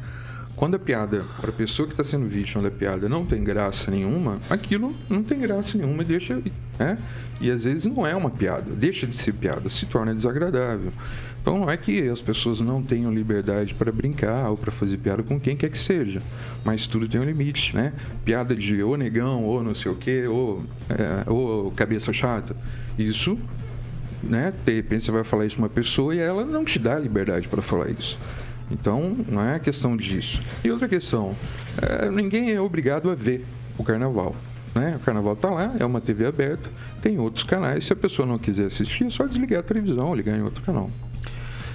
[0.58, 3.92] Quando a piada, para a pessoa que está sendo vítima da piada, não tem graça
[3.92, 6.42] nenhuma, aquilo não tem graça nenhuma e deixa.
[6.76, 6.98] Né?
[7.40, 10.92] E às vezes não é uma piada, deixa de ser piada, se torna desagradável.
[11.40, 15.22] Então não é que as pessoas não tenham liberdade para brincar ou para fazer piada
[15.22, 16.20] com quem quer que seja,
[16.64, 17.92] mas tudo tem um limite, né?
[18.24, 22.56] Piada de ou negão, ou não sei o quê, ou, é, ou cabeça chata.
[22.98, 23.38] Isso
[24.22, 24.52] né?
[24.64, 27.48] De repente você vai falar isso para uma pessoa e ela não te dá liberdade
[27.48, 28.18] para falar isso.
[28.70, 30.42] Então, não é questão disso.
[30.62, 31.34] E outra questão,
[31.80, 33.44] é, ninguém é obrigado a ver
[33.78, 34.36] o carnaval.
[34.74, 34.96] Né?
[34.96, 36.68] O carnaval está lá, é uma TV aberta,
[37.00, 37.86] tem outros canais.
[37.86, 40.90] Se a pessoa não quiser assistir, é só desligar a televisão ligar em outro canal.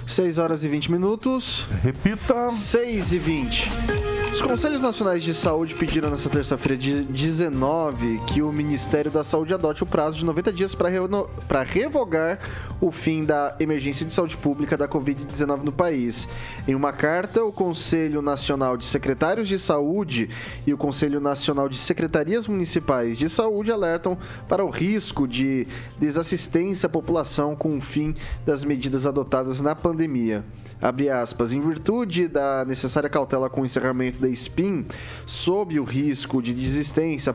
[0.06, 1.66] 6 horas e 20 minutos.
[1.82, 2.50] Repita.
[2.50, 4.13] 6 e 20.
[4.34, 9.54] Os Conselhos Nacionais de Saúde pediram nesta terça-feira, de 19, que o Ministério da Saúde
[9.54, 12.40] adote o prazo de 90 dias para revogar
[12.80, 16.26] o fim da emergência de saúde pública da Covid-19 no país.
[16.66, 20.28] Em uma carta, o Conselho Nacional de Secretários de Saúde
[20.66, 24.18] e o Conselho Nacional de Secretarias Municipais de Saúde alertam
[24.48, 25.64] para o risco de
[25.96, 28.12] desassistência à população com o fim
[28.44, 30.44] das medidas adotadas na pandemia
[30.84, 34.86] abre aspas, em virtude da necessária cautela com o encerramento da SPIN,
[35.26, 37.34] sob o risco de desistência,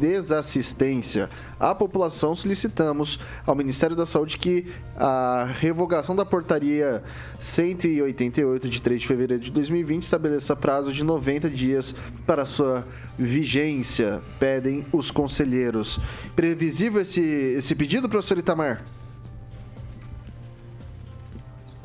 [0.00, 7.02] desassistência à população, solicitamos ao Ministério da Saúde que a revogação da portaria
[7.40, 11.94] 188 de 3 de fevereiro de 2020 estabeleça prazo de 90 dias
[12.26, 12.86] para sua
[13.18, 15.98] vigência, pedem os conselheiros.
[16.36, 18.84] Previsível esse, esse pedido, professor Itamar?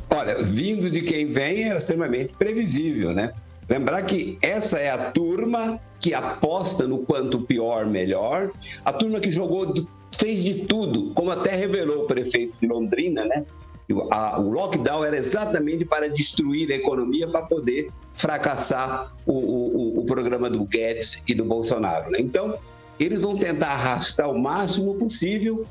[0.10, 3.34] Olha, vindo de quem vem é extremamente previsível, né?
[3.69, 8.52] Lembrar que essa é a turma que aposta no quanto pior, melhor,
[8.84, 9.73] a turma que jogou,
[10.17, 13.45] fez de tudo, como até revelou o prefeito de Londrina, né?
[13.89, 20.49] o lockdown era exatamente para destruir a economia, para poder fracassar o, o, o programa
[20.49, 22.10] do Guedes e do Bolsonaro.
[22.12, 22.19] Né?
[22.19, 22.58] Então,
[22.99, 25.65] eles vão tentar arrastar o máximo possível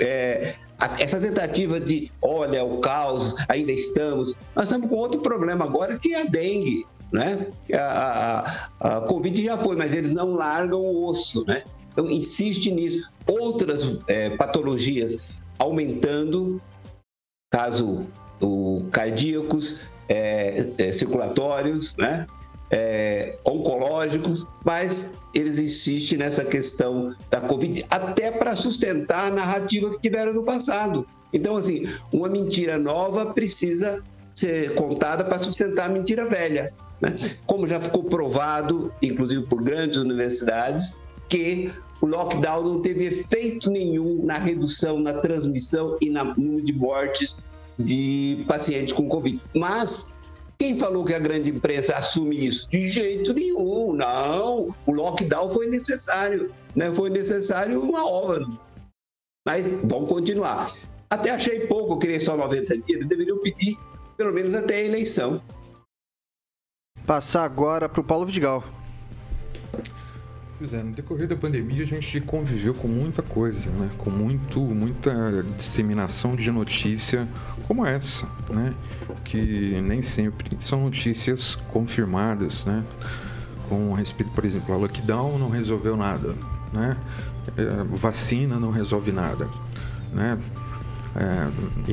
[0.00, 0.54] é,
[0.98, 4.34] essa tentativa de, olha, o caos, ainda estamos.
[4.54, 6.86] Nós estamos com outro problema agora, que é a dengue.
[7.12, 7.46] Né?
[7.74, 11.44] A, a, a Covid já foi, mas eles não largam o osso.
[11.46, 11.62] Né?
[11.92, 13.02] Então, insiste nisso.
[13.26, 15.22] Outras é, patologias
[15.58, 16.60] aumentando,
[17.50, 18.06] caso
[18.40, 22.26] o cardíacos, é, é, circulatórios, né?
[22.74, 30.00] É, oncológicos, mas eles insistem nessa questão da Covid, até para sustentar a narrativa que
[30.00, 31.06] tiveram no passado.
[31.32, 34.02] Então, assim, uma mentira nova precisa
[34.34, 36.72] ser contada para sustentar a mentira velha.
[37.02, 37.36] Né?
[37.46, 40.96] Como já ficou provado, inclusive por grandes universidades,
[41.28, 46.72] que o lockdown não teve efeito nenhum na redução, na transmissão e no número de
[46.72, 47.38] mortes
[47.78, 49.40] de pacientes com Covid.
[49.54, 50.14] Mas
[50.58, 52.70] quem falou que a grande imprensa assume isso?
[52.70, 54.74] De jeito nenhum, não.
[54.86, 56.92] O lockdown foi necessário, né?
[56.92, 58.46] Foi necessário uma hora.
[59.46, 60.72] Mas vamos continuar.
[61.10, 63.76] Até achei pouco, queria só 90 dias, deveriam pedir
[64.16, 65.42] pelo menos até a eleição.
[67.06, 68.64] Passar agora para o Paulo Vidigal.
[70.58, 73.90] Pois é, no decorrer da pandemia a gente conviveu com muita coisa, né?
[73.98, 77.26] Com muito, muita disseminação de notícia
[77.66, 78.72] como essa, né?
[79.24, 82.84] Que nem sempre são notícias confirmadas, né?
[83.68, 86.36] Com respeito, por exemplo, a lockdown não resolveu nada,
[86.72, 86.96] né?
[87.56, 89.48] É, vacina não resolve nada,
[90.12, 90.38] né?
[91.16, 91.90] É,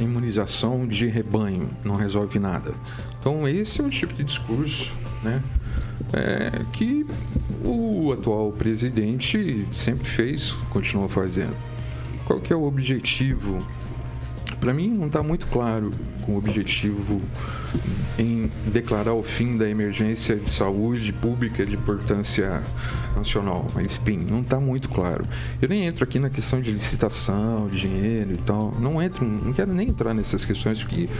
[0.00, 2.72] imunização de rebanho não resolve nada.
[3.24, 5.42] Então esse é o tipo de discurso, né?
[6.12, 7.06] é, que
[7.64, 11.56] o atual presidente sempre fez, continua fazendo.
[12.26, 13.66] Qual que é o objetivo
[14.64, 17.20] para mim não está muito claro com o objetivo
[18.18, 22.62] em declarar o fim da emergência de saúde pública de importância
[23.14, 25.26] nacional, a SPIN, não está muito claro.
[25.60, 29.52] Eu nem entro aqui na questão de licitação, de dinheiro e tal, não entro, não
[29.52, 31.10] quero nem entrar nessas questões, porque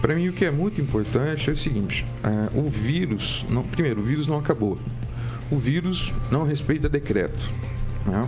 [0.00, 4.00] para mim o que é muito importante é o seguinte, é, o vírus, não, primeiro,
[4.00, 4.78] o vírus não acabou,
[5.50, 7.50] o vírus não respeita decreto,
[8.06, 8.26] né?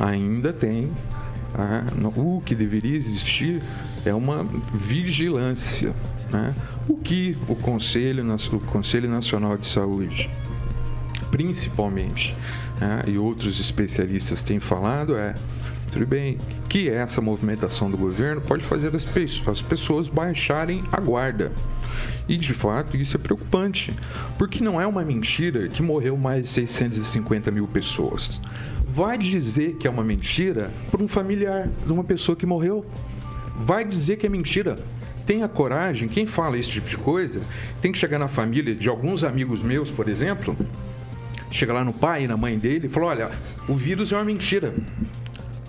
[0.00, 0.90] ainda tem
[2.16, 3.62] o que deveria existir
[4.04, 5.94] é uma vigilância.
[6.30, 6.54] Né?
[6.88, 10.30] O que o Conselho, o Conselho Nacional de Saúde,
[11.30, 12.34] principalmente,
[12.80, 15.34] né, e outros especialistas têm falado é
[15.90, 19.06] tudo bem, que essa movimentação do governo pode fazer as,
[19.48, 21.50] as pessoas baixarem a guarda.
[22.28, 23.94] E de fato isso é preocupante,
[24.36, 28.40] porque não é uma mentira que morreu mais de 650 mil pessoas.
[28.86, 32.84] Vai dizer que é uma mentira para um familiar de uma pessoa que morreu
[33.58, 34.78] vai dizer que é mentira.
[35.26, 37.42] Tenha coragem, quem fala esse tipo de coisa,
[37.82, 40.56] tem que chegar na família de alguns amigos meus, por exemplo,
[41.50, 43.30] chega lá no pai e na mãe dele e fala: olha,
[43.68, 44.74] o vírus é uma mentira.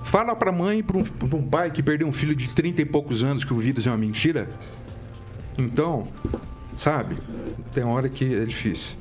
[0.04, 2.82] Fala para a mãe e para um, um, pai que perdeu um filho de 30
[2.82, 4.49] e poucos anos que o vírus é uma mentira.
[5.58, 6.08] Então,
[6.75, 7.17] sabe,
[7.73, 8.95] tem hora que é difícil.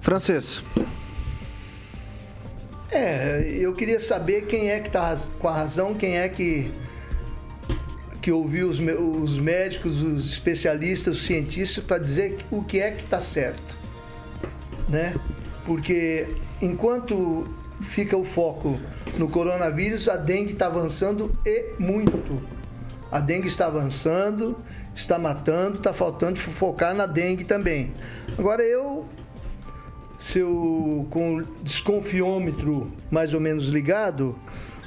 [0.00, 0.62] Francês.
[2.90, 6.72] É, eu queria saber quem é que está com a razão, quem é que
[8.22, 13.02] que ouvir os, os médicos, os especialistas, os cientistas para dizer o que é que
[13.02, 13.76] está certo,
[14.88, 15.14] né?
[15.66, 16.28] Porque
[16.60, 18.78] enquanto fica o foco
[19.18, 22.40] no coronavírus, a dengue está avançando e muito.
[23.10, 24.56] A dengue está avançando,
[24.94, 27.92] está matando, está faltando focar na dengue também.
[28.38, 29.06] Agora eu
[30.18, 34.38] seu com o desconfiômetro mais ou menos ligado,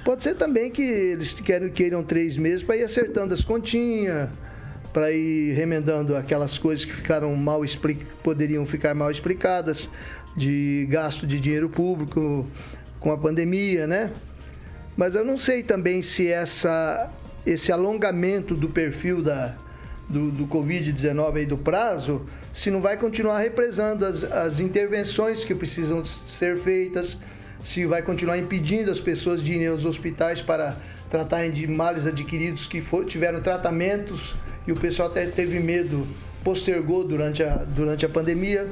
[0.06, 4.30] pode ser também que eles querem, queiram três meses para ir acertando as continhas,
[4.94, 8.06] para ir remendando aquelas coisas que ficaram mal explic...
[8.24, 9.89] poderiam ficar mal explicadas
[10.38, 12.46] de gasto de dinheiro público
[13.00, 14.12] com a pandemia, né?
[14.96, 17.12] Mas eu não sei também se essa,
[17.46, 19.56] esse alongamento do perfil da,
[20.08, 25.56] do, do Covid-19 aí do prazo, se não vai continuar represando as, as intervenções que
[25.56, 27.18] precisam ser feitas,
[27.65, 30.78] se vai continuar impedindo as pessoas de irem aos hospitais para
[31.10, 34.36] tratarem de males adquiridos que for, tiveram tratamentos
[34.67, 36.08] e o pessoal até teve medo,
[36.43, 38.67] postergou durante a, durante a pandemia.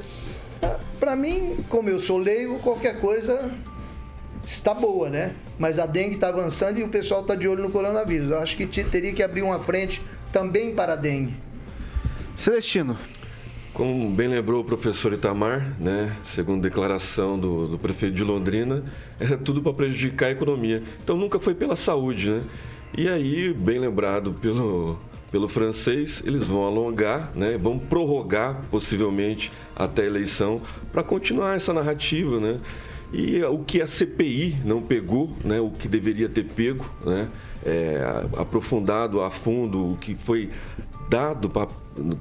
[1.00, 3.50] Para mim, como eu sou leigo, qualquer coisa
[4.46, 5.34] está boa, né?
[5.58, 8.30] Mas a dengue está avançando e o pessoal está de olho no coronavírus.
[8.30, 11.34] Eu acho que teria que abrir uma frente também para a dengue.
[12.36, 12.96] Celestino.
[13.74, 18.84] Como bem lembrou o professor Itamar, né, segundo declaração do, do prefeito de Londrina,
[19.18, 20.80] era tudo para prejudicar a economia.
[21.02, 22.42] Então nunca foi pela saúde, né?
[22.96, 24.96] E aí, bem lembrado pelo,
[25.32, 31.72] pelo francês, eles vão alongar, né, vão prorrogar possivelmente até a eleição para continuar essa
[31.72, 32.60] narrativa, né?
[33.12, 37.28] E o que a CPI não pegou, né, o que deveria ter pego, né,
[37.64, 38.00] é,
[38.36, 40.50] aprofundado a fundo o que foi
[41.08, 41.68] dado pra,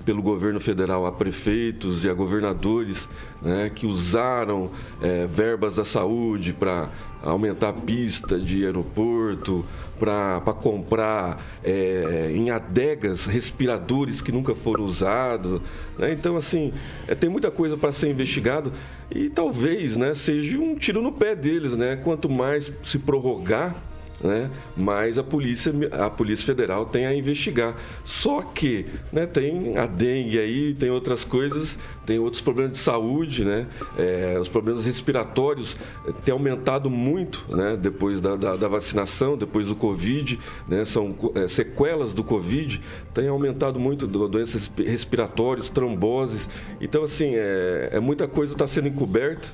[0.06, 3.08] pelo governo federal a prefeitos e a governadores
[3.42, 4.70] né, que usaram
[5.02, 6.90] é, verbas da saúde para
[7.22, 9.66] aumentar a pista de aeroporto,
[10.00, 15.62] para comprar é, em adegas respiradores que nunca foram usados.
[15.98, 16.12] Né?
[16.12, 16.74] Então, assim,
[17.08, 18.74] é, tem muita coisa para ser investigado
[19.10, 21.78] e talvez né, seja um tiro no pé deles.
[21.78, 21.96] Né?
[21.96, 23.76] Quanto mais se prorrogar
[24.22, 24.50] né?
[24.76, 27.76] Mas a polícia, a polícia federal tem a investigar.
[28.04, 33.46] Só que, né, tem a dengue aí, tem outras coisas, tem outros problemas de saúde,
[33.46, 33.68] né?
[33.98, 37.78] É, os problemas respiratórios eh, têm aumentado muito, né?
[37.80, 40.86] Depois da, da, da vacinação, depois do Covid, né?
[40.86, 42.82] São é, sequelas do Covid,
[43.14, 46.50] têm aumentado muito doenças respiratórias, tromboses.
[46.82, 49.50] Então, assim, é, é muita coisa está sendo encoberta.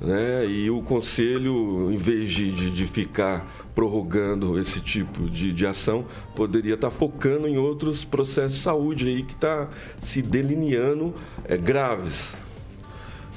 [0.00, 0.46] Né?
[0.46, 6.06] E o conselho, em vez de, de, de ficar prorrogando esse tipo de, de ação,
[6.34, 11.56] poderia estar tá focando em outros processos de saúde aí que está se delineando é,
[11.56, 12.34] graves.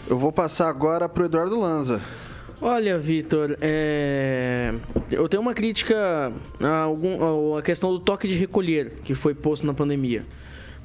[0.07, 2.01] Eu vou passar agora para o Eduardo Lanza.
[2.61, 4.73] Olha, Vitor, é...
[5.11, 9.67] eu tenho uma crítica a, algum, a questão do toque de recolher que foi posto
[9.67, 10.25] na pandemia.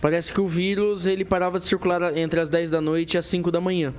[0.01, 3.27] Parece que o vírus ele parava de circular entre as 10 da noite e as
[3.27, 3.95] 5 da manhã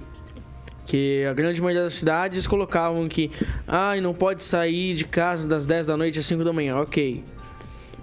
[0.90, 3.30] que a grande maioria das cidades colocavam que
[3.68, 7.24] ah, não pode sair de casa das 10 da noite às 5 da manhã, ok.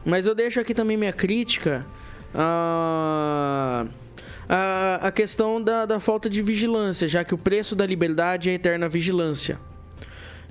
[0.04, 1.84] Mas eu deixo aqui também minha crítica
[2.32, 3.86] a,
[4.48, 8.52] a, a questão da, da falta de vigilância, já que o preço da liberdade é
[8.52, 9.58] a eterna vigilância.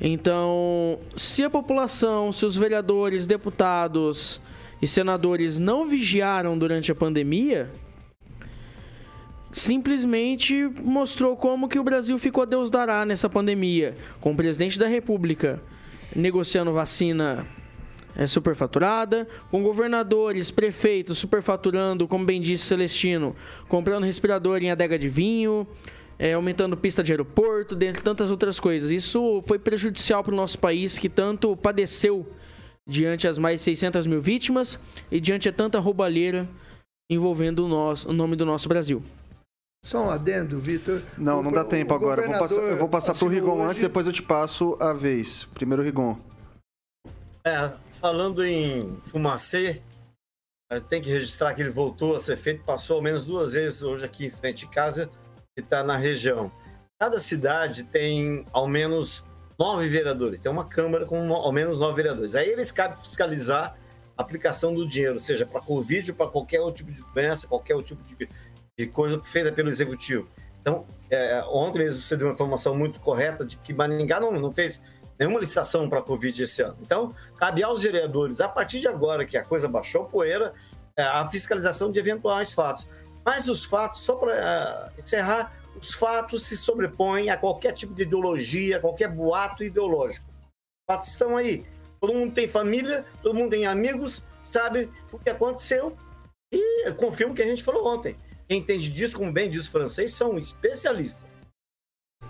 [0.02, 4.42] Então, se a população, se os vereadores, deputados
[4.82, 7.72] e senadores não vigiaram durante a pandemia,
[9.56, 14.78] simplesmente mostrou como que o Brasil ficou a Deus dará nessa pandemia, com o presidente
[14.78, 15.62] da República
[16.14, 17.48] negociando vacina
[18.18, 23.34] é, superfaturada, com governadores, prefeitos superfaturando, como bem disse Celestino,
[23.70, 25.66] comprando respirador em adega de vinho,
[26.20, 28.92] é, aumentando pista de aeroporto, dentre tantas outras coisas.
[28.92, 32.30] Isso foi prejudicial para o nosso país que tanto padeceu
[32.86, 34.78] diante as mais de 600 mil vítimas
[35.10, 36.46] e diante a tanta roubalheira
[37.10, 39.02] envolvendo o, nosso, o nome do nosso Brasil.
[39.86, 41.00] Só um adendo, Vitor.
[41.16, 42.24] Não, o, não dá tempo agora.
[42.24, 43.70] Eu vou passar, eu vou passar pro Rigon hoje...
[43.70, 45.46] antes, depois eu te passo a vez.
[45.54, 46.18] Primeiro o Rigon.
[47.46, 49.84] É, falando em fumacê,
[50.90, 54.04] tem que registrar que ele voltou a ser feito, passou ao menos duas vezes hoje
[54.04, 55.08] aqui em frente de casa,
[55.56, 56.52] que está na região.
[57.00, 59.24] Cada cidade tem ao menos
[59.56, 62.34] nove vereadores, tem uma Câmara com ao menos nove vereadores.
[62.34, 63.78] Aí eles cabem fiscalizar
[64.18, 67.76] a aplicação do dinheiro, seja para Covid ou para qualquer outro tipo de doença, qualquer
[67.76, 68.28] outro tipo de
[68.78, 70.28] de coisa feita pelo executivo.
[70.62, 74.52] Então, é, ontem mesmo você deu uma informação muito correta de que Maringá não, não
[74.52, 74.82] fez
[75.18, 76.76] nenhuma licitação para a Covid esse ano.
[76.82, 80.54] Então, cabe aos vereadores, a partir de agora que a coisa baixou poeira,
[80.98, 82.88] é, a fiscalização de eventuais fatos.
[83.24, 88.04] Mas os fatos, só para é, encerrar, os fatos se sobrepõem a qualquer tipo de
[88.04, 90.26] ideologia, qualquer boato ideológico.
[90.28, 91.66] Os fatos estão aí.
[92.02, 95.96] Todo mundo tem família, todo mundo tem amigos, sabe o que aconteceu
[96.52, 98.16] e confirma o que a gente falou ontem.
[98.48, 101.26] Quem entende disso, como bem diz o francês, são especialistas.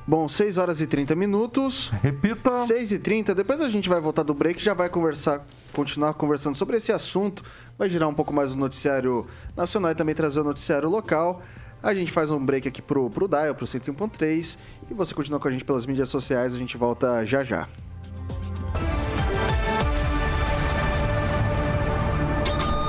[0.07, 1.89] Bom, 6 horas e 30 minutos.
[2.01, 2.65] Repita.
[2.65, 3.33] 6 e 30.
[3.33, 7.43] Depois a gente vai voltar do break já vai conversar, continuar conversando sobre esse assunto.
[7.77, 9.25] Vai girar um pouco mais o noticiário
[9.57, 11.41] nacional e também trazer o noticiário local.
[11.81, 14.57] A gente faz um break aqui pro, pro Dial, pro 101.3.
[14.89, 16.53] E você continua com a gente pelas mídias sociais.
[16.53, 17.67] A gente volta já já.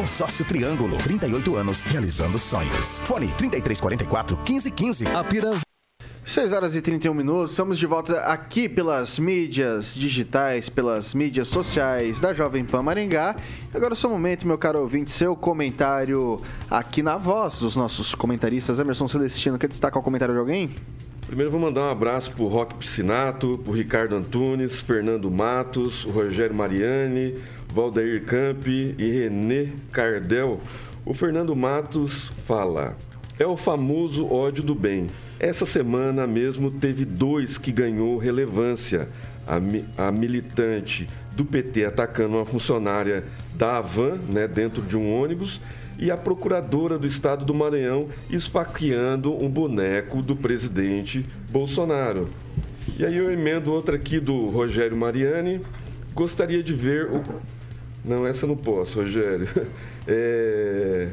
[0.00, 3.00] Consórcio Triângulo, 38 anos, realizando sonhos.
[3.00, 5.04] Fone 3344 1515.
[5.14, 5.60] Apenas
[6.24, 12.18] 6 horas e 31 minutos, estamos de volta aqui pelas mídias digitais, pelas mídias sociais
[12.18, 13.36] da Jovem Pan Maringá.
[13.74, 16.40] Agora é o seu momento, meu caro ouvinte, seu comentário
[16.70, 18.78] aqui na voz dos nossos comentaristas.
[18.78, 20.74] Emerson Celestino, quer destacar o comentário de alguém?
[21.26, 26.56] Primeiro vou mandar um abraço pro Roque Piscinato, pro Ricardo Antunes, Fernando Matos, o Rogério
[26.56, 27.36] Mariani,
[27.72, 30.60] Valdeir Camp e Renê Cardel.
[31.04, 32.96] O Fernando Matos fala:
[33.38, 35.06] é o famoso ódio do bem.
[35.38, 39.08] Essa semana mesmo teve dois que ganhou relevância.
[39.46, 45.60] A, a militante do PT atacando uma funcionária da Avan, né, dentro de um ônibus,
[45.98, 52.28] e a procuradora do estado do Maranhão esfaqueando um boneco do presidente Bolsonaro.
[52.98, 55.60] E aí eu emendo outra aqui do Rogério Mariani.
[56.14, 57.22] Gostaria de ver o.
[58.04, 59.48] Não, essa eu não posso, Rogério.
[60.08, 61.10] É...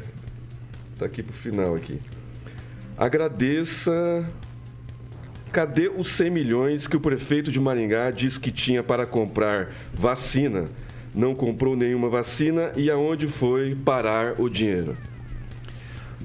[0.98, 2.00] Tá aqui pro final aqui.
[2.98, 4.26] Agradeça.
[5.52, 10.66] Cadê os 100 milhões que o prefeito de Maringá disse que tinha para comprar vacina?
[11.14, 14.96] Não comprou nenhuma vacina e aonde foi parar o dinheiro?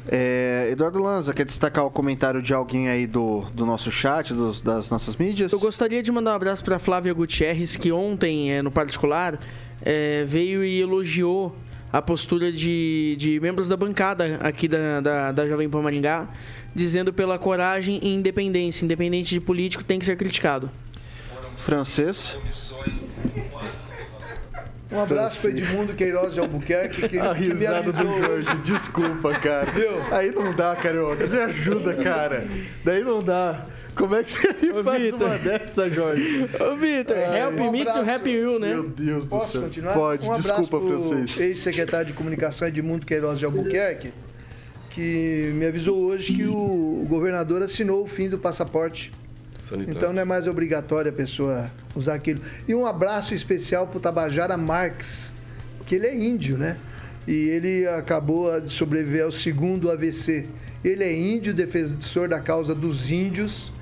[0.09, 4.61] É, Eduardo Lanza, quer destacar o comentário de alguém aí do, do nosso chat, dos,
[4.61, 5.53] das nossas mídias?
[5.53, 9.39] Eu gostaria de mandar um abraço para Flávia Gutierrez, que ontem, é, no particular,
[9.85, 11.57] é, veio e elogiou
[11.93, 16.27] a postura de, de membros da bancada aqui da, da, da Jovem Pan Maringá,
[16.75, 18.85] dizendo pela coragem e independência.
[18.85, 20.71] Independente de político, tem que ser criticado.
[21.57, 22.39] Francês.
[24.91, 27.09] Um abraço para Edmundo Queiroz de Albuquerque.
[27.09, 29.73] Que, a risada do Jorge, desculpa, cara.
[29.73, 30.03] Viu?
[30.11, 31.27] Aí não dá, carioca.
[31.27, 32.47] Me ajuda, cara.
[32.85, 33.65] Daí não dá.
[33.95, 35.29] Como é que você me faz Victor.
[35.29, 36.49] uma dessa, Jorge?
[36.61, 38.75] Ô, Vitor, help um me to help you, né?
[38.75, 39.63] Meu Deus do Posso céu.
[39.63, 39.95] continuar?
[39.95, 41.41] Pode, um abraço desculpa, francês.
[41.41, 44.13] Ex-secretário de Comunicação Edmundo Queiroz de Albuquerque,
[44.91, 49.13] que me avisou hoje que o governador assinou o fim do passaporte.
[49.61, 49.97] Sanitário.
[49.97, 52.41] Então não é mais obrigatório a pessoa usar aquilo.
[52.67, 55.33] E um abraço especial pro Tabajara Marques,
[55.87, 56.77] que ele é índio, né?
[57.29, 60.47] E ele acabou de sobreviver ao segundo AVC.
[60.85, 63.73] Ele é índio, defensor da causa dos índios,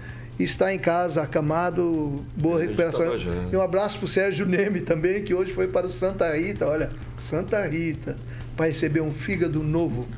[0.44, 3.06] está em casa, acamado, boa recuperação.
[3.52, 6.90] E um abraço pro Sérgio Neme também, que hoje foi para o Santa Rita, olha,
[7.16, 8.16] Santa Rita,
[8.56, 10.08] para receber um fígado novo.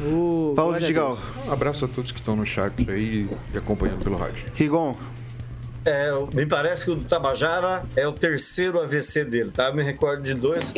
[0.00, 1.16] Uh, Paulo Vidigal.
[1.46, 4.44] Um abraço a todos que estão no chat aí e acompanhando pelo rádio.
[4.54, 4.96] Rigon.
[5.84, 9.66] É, me parece que o Tabajara é o terceiro AVC dele, tá?
[9.66, 10.72] Eu me recordo de dois.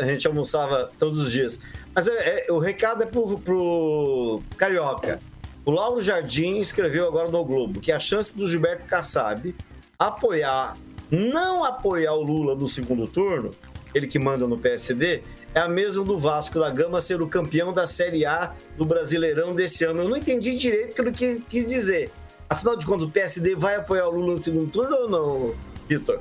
[0.00, 1.58] A gente almoçava todos os dias.
[1.94, 5.20] Mas é, é- o recado é pro, pro Carioca.
[5.64, 9.54] O Lauro Jardim escreveu agora no Globo que a chance do Gilberto Kassab
[9.98, 10.76] apoiar,
[11.10, 13.50] não apoiar o Lula no segundo turno,
[13.94, 15.22] ele que manda no PSD,
[15.54, 19.54] é a mesma do Vasco da Gama ser o campeão da Série A do Brasileirão
[19.54, 20.02] desse ano.
[20.02, 22.10] Eu não entendi direito o que ele quis, dizer.
[22.50, 25.54] Afinal de contas, o PSD vai apoiar o Lula no segundo turno ou não,
[25.88, 26.20] Vitor?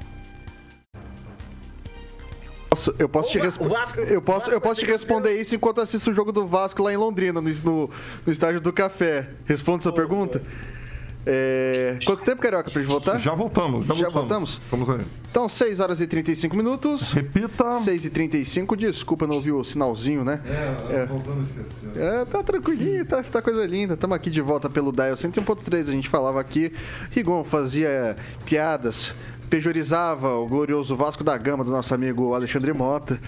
[2.74, 5.40] Posso- eu posso te, O Va- resp- o Vasco- eu posso, eu posso te responder
[5.40, 7.90] isso enquanto assisto o jogo do Vasco lá em Londrina, no, no,
[8.26, 9.30] no estádio do Café.
[9.46, 10.42] Responde essa pergunta?
[11.26, 13.18] É, Quanto tempo, Carioca, pra gente voltar?
[13.18, 14.60] Já voltamos, já, Já voltamos.
[14.70, 15.00] Vamos aí.
[15.32, 17.12] Então, 6 horas e 35 minutos.
[17.14, 17.80] Repita.
[17.80, 20.42] 6 e 35 desculpa, não ouvi o sinalzinho, né?
[20.90, 21.08] É,
[22.22, 23.94] é tá tranquilinho, tá, tá coisa linda.
[23.94, 25.88] Estamos aqui de volta pelo Dial 101.3.
[25.88, 26.74] A gente falava aqui,
[27.12, 29.16] Rigon fazia piadas,
[29.54, 33.20] pejorizava o glorioso Vasco da Gama do nosso amigo Alexandre Mota.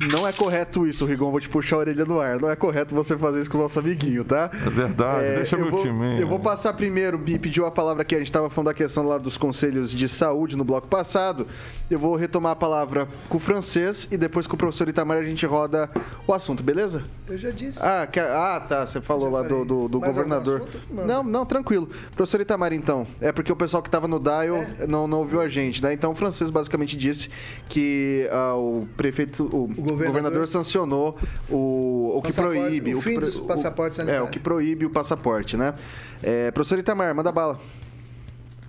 [0.00, 1.30] Não é correto isso, Rigon.
[1.30, 2.38] Vou te puxar a orelha no ar.
[2.40, 4.50] Não é correto você fazer isso com o nosso amiguinho, tá?
[4.54, 6.20] É verdade, deixa eu meu vou, time.
[6.20, 9.02] Eu vou passar primeiro, me pediu a palavra aqui, a gente estava falando da questão
[9.06, 11.46] lá dos conselhos de saúde no bloco passado.
[11.90, 15.24] Eu vou retomar a palavra com o francês e depois com o professor Itamar a
[15.24, 15.90] gente roda
[16.26, 17.04] o assunto, beleza?
[17.28, 17.78] Eu já disse.
[17.82, 20.66] Ah, que- ah, tá, você falou lá do, do, do governador.
[20.90, 21.06] Manda.
[21.06, 21.88] Não, não, tranquilo.
[22.14, 25.48] Professor Itamar, então, é porque o pessoal que estava no dial não, não ouviu a
[25.48, 25.92] gente, né?
[25.92, 27.28] Então o francês basicamente disse
[27.68, 31.16] que ah, o prefeito, o, governador, governador sancionou
[31.50, 32.94] o, o que proíbe.
[32.94, 34.26] O fim o, dos passaportes sanitários.
[34.26, 35.74] É, o que proíbe o passaporte, né?
[36.22, 37.60] É, professor Itamar, manda bala.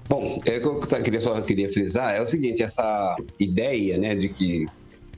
[0.10, 4.16] Bom, é, o que eu queria, só queria frisar é o seguinte, essa ideia, né,
[4.16, 4.66] de que,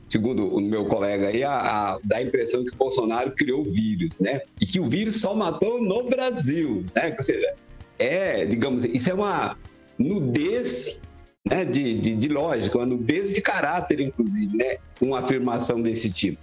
[0.10, 1.54] segundo o meu colega aí, a,
[1.94, 4.42] a, dá a impressão que o Bolsonaro criou o vírus, né?
[4.60, 7.16] E que o vírus só matou no Brasil, né?
[7.18, 7.54] Ou seja,
[7.98, 9.56] é, digamos, isso é uma
[9.98, 11.04] nudez
[11.46, 14.78] né, de, de, de lógica, uma nudez de caráter, inclusive, né?
[15.00, 16.40] Uma afirmação desse tipo.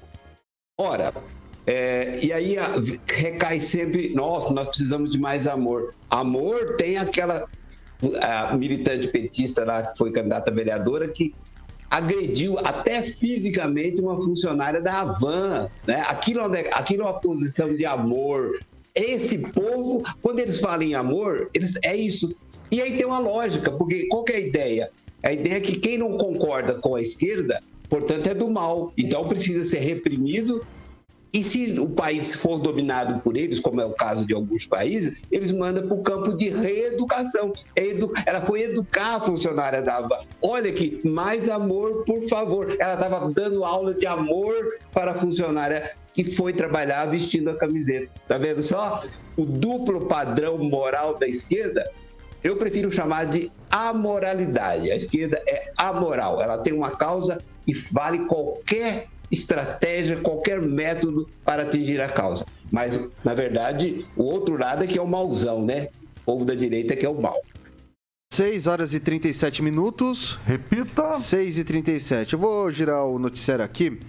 [0.76, 1.12] Ora,
[1.66, 2.66] é, e aí a,
[3.06, 5.94] recai sempre, nossa, nós precisamos de mais amor.
[6.10, 7.46] Amor tem aquela
[8.56, 11.34] militante petista lá, que foi candidata a vereadora, que
[11.90, 15.68] agrediu até fisicamente uma funcionária da Havan.
[15.86, 16.02] Né?
[16.08, 18.60] Aquilo, é aquilo é uma posição de amor.
[18.94, 22.34] Esse povo, quando eles falam em amor, eles, é isso.
[22.70, 24.90] E aí tem uma lógica, porque qual é a ideia?
[25.22, 28.92] A ideia é que quem não concorda com a esquerda, portanto, é do mal.
[28.96, 30.64] Então precisa ser reprimido
[31.32, 35.18] e se o país for dominado por eles, como é o caso de alguns países,
[35.30, 37.52] eles mandam para o campo de reeducação.
[38.24, 40.08] Ela foi educar a funcionária da.
[40.40, 42.74] Olha aqui, mais amor, por favor.
[42.80, 44.54] Ela estava dando aula de amor
[44.92, 48.10] para a funcionária que foi trabalhar vestindo a camiseta.
[48.26, 49.02] Tá vendo só?
[49.36, 51.88] O duplo padrão moral da esquerda,
[52.42, 54.90] eu prefiro chamar de amoralidade.
[54.90, 56.40] A esquerda é amoral.
[56.40, 62.46] Ela tem uma causa e vale qualquer estratégia, qualquer método para atingir a causa.
[62.70, 65.88] Mas, na verdade, o outro lado é que é o mauzão, né?
[66.22, 67.40] O povo da direita é que é o mal.
[68.32, 70.38] 6 horas e 37 minutos.
[70.46, 71.16] Repita.
[71.16, 72.34] 6 e 37.
[72.34, 74.00] Eu vou girar o noticiário aqui.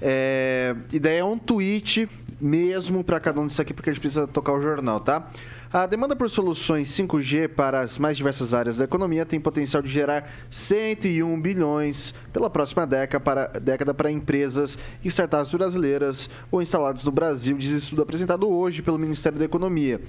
[0.00, 0.74] É...
[0.92, 2.08] Ideia é um tweet
[2.40, 5.30] mesmo para cada um disso aqui, porque a gente precisa tocar o jornal, tá?
[5.70, 9.90] A demanda por soluções 5G para as mais diversas áreas da economia tem potencial de
[9.90, 17.04] gerar 101 bilhões pela próxima década para, década para empresas e startups brasileiras ou instaladas
[17.04, 20.00] no Brasil, diz estudo apresentado hoje pelo Ministério da Economia.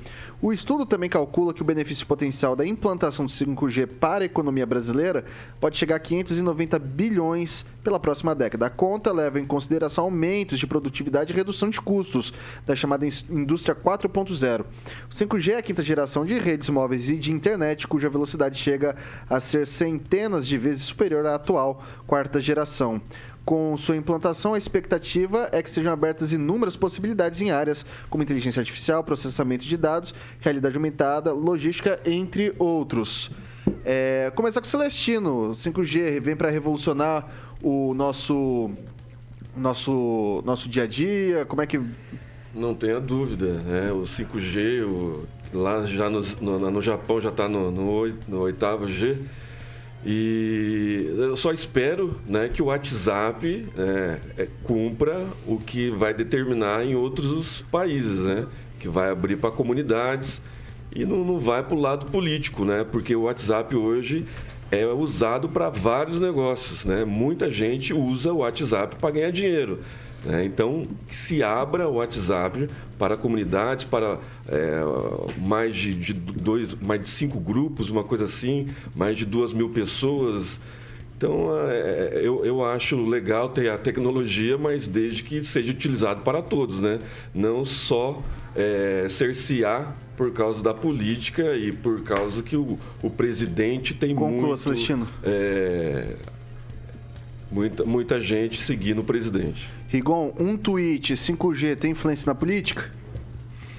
[0.42, 4.66] O estudo também calcula que o benefício potencial da implantação de 5G para a economia
[4.66, 5.26] brasileira
[5.60, 8.68] pode chegar a 590 bilhões pela próxima década.
[8.68, 12.34] A conta leva em consideração aumentos de produtividade e redução de custos
[12.66, 14.62] da chamada indústria 4.0.
[14.62, 14.66] O
[15.10, 18.96] 5G é a quinta geração de redes móveis e de internet, cuja velocidade chega
[19.30, 23.02] a ser centenas de vezes superior à atual quarta geração.
[23.46, 28.60] Com sua implantação, a expectativa é que sejam abertas inúmeras possibilidades em áreas como inteligência
[28.60, 33.32] artificial, processamento de dados, realidade aumentada, logística, entre outros.
[33.84, 37.28] É, começar com o Celestino, 5G vem para revolucionar
[37.62, 38.70] o nosso
[39.58, 41.46] nosso nosso dia a dia.
[41.46, 41.82] Como é que
[42.54, 43.92] não tenha dúvida, né?
[43.92, 49.18] O 5G, o Lá já no, no, no Japão já está no, no, oitavo G.
[50.06, 56.86] E eu só espero né, que o WhatsApp é, é, cumpra o que vai determinar
[56.86, 58.46] em outros países, né?
[58.80, 60.42] Que vai abrir para comunidades
[60.96, 62.86] e não, não vai para o lado político, né?
[62.90, 64.26] Porque o WhatsApp hoje
[64.72, 67.04] é usado para vários negócios, né?
[67.04, 69.80] Muita gente usa o WhatsApp para ganhar dinheiro.
[70.26, 70.46] Né?
[70.46, 74.82] Então, se abra o WhatsApp para comunidades, para é,
[75.38, 79.70] mais, de, de, dois, mais de cinco grupos, uma coisa assim, mais de duas mil
[79.70, 80.60] pessoas.
[81.18, 86.42] Então, é, eu, eu acho legal ter a tecnologia, mas desde que seja utilizado para
[86.42, 87.00] todos, né?
[87.34, 88.22] Não só
[88.56, 94.48] é, cercear por causa da política e por causa que o, o presidente tem Conclua,
[94.48, 94.58] muito...
[94.58, 95.08] Celestino.
[95.24, 96.16] É,
[97.52, 99.70] muita, muita gente seguindo o presidente.
[99.88, 102.92] Rigon, um tweet 5G tem influência na política?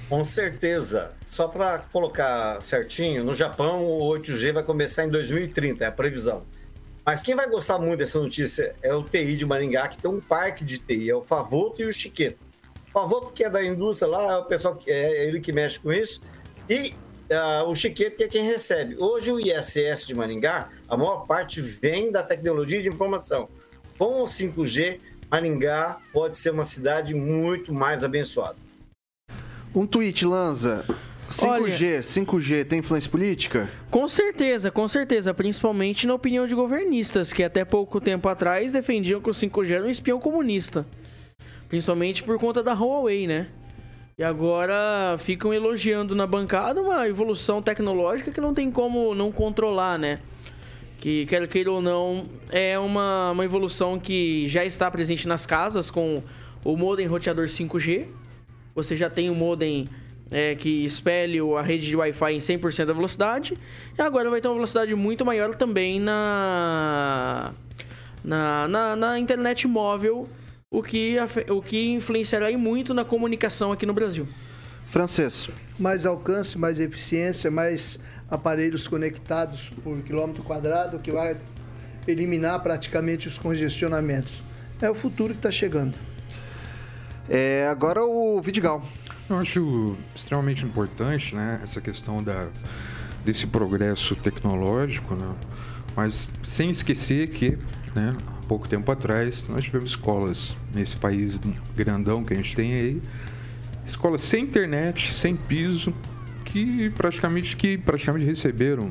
[0.09, 1.13] Com certeza.
[1.25, 6.43] Só para colocar certinho, no Japão o 8G vai começar em 2030, é a previsão.
[7.07, 10.21] Mas quem vai gostar muito dessa notícia é o TI de Maringá, que tem um
[10.21, 12.39] parque de TI, é o Favoto e o Chiqueto.
[12.89, 15.79] O Favoto, que é da indústria lá, é o pessoal que é ele que mexe
[15.79, 16.21] com isso,
[16.69, 16.93] e
[17.31, 18.97] uh, o Chiqueto, que é quem recebe.
[18.99, 23.49] Hoje o ISS de Maringá, a maior parte vem da tecnologia de informação.
[24.01, 24.99] Com o 5G,
[25.31, 28.57] Maringá pode ser uma cidade muito mais abençoada.
[29.75, 30.87] Um tweet, Lanza.
[31.31, 33.69] 5G, Olha, 5G tem influência política?
[33.91, 39.21] Com certeza, com certeza, principalmente na opinião de governistas, que até pouco tempo atrás defendiam
[39.21, 40.87] que o 5G era um espião comunista.
[41.69, 43.49] Principalmente por conta da Huawei, né?
[44.17, 49.99] E agora ficam elogiando na bancada uma evolução tecnológica que não tem como não controlar,
[49.99, 50.21] né?
[51.01, 55.89] Que, quer queira ou não, é uma, uma evolução que já está presente nas casas
[55.89, 56.23] com
[56.63, 58.07] o modem roteador 5G.
[58.75, 59.89] Você já tem o modem
[60.31, 63.55] é, que espelhe a rede de Wi-Fi em 100% da velocidade.
[63.99, 67.55] E agora vai ter uma velocidade muito maior também na,
[68.23, 70.29] na, na, na internet móvel
[70.71, 71.17] o que,
[71.49, 74.29] o que influenciará muito na comunicação aqui no Brasil.
[74.91, 75.49] Francês.
[75.79, 81.37] Mais alcance, mais eficiência, mais aparelhos conectados por quilômetro quadrado, que vai
[82.09, 84.43] eliminar praticamente os congestionamentos.
[84.83, 85.97] É o futuro que está chegando.
[87.29, 88.85] É, agora o Vidigal.
[89.29, 92.49] Eu acho extremamente importante né, essa questão da,
[93.25, 95.33] desse progresso tecnológico, né?
[95.95, 97.57] mas sem esquecer que
[97.95, 101.39] né, há pouco tempo atrás nós tivemos escolas nesse país
[101.77, 103.03] grandão que a gente tem aí,
[103.91, 105.95] escolas sem internet, sem piso,
[106.45, 108.91] que praticamente, que praticamente receberam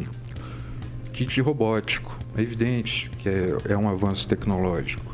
[1.13, 2.17] kit robótico.
[2.37, 5.13] É evidente que é, é um avanço tecnológico,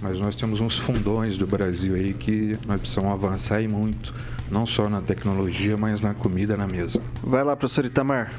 [0.00, 4.14] mas nós temos uns fundões do Brasil aí que nós precisamos avançar e muito,
[4.50, 7.02] não só na tecnologia, mas na comida na mesa.
[7.22, 8.32] Vai lá, professor Itamar.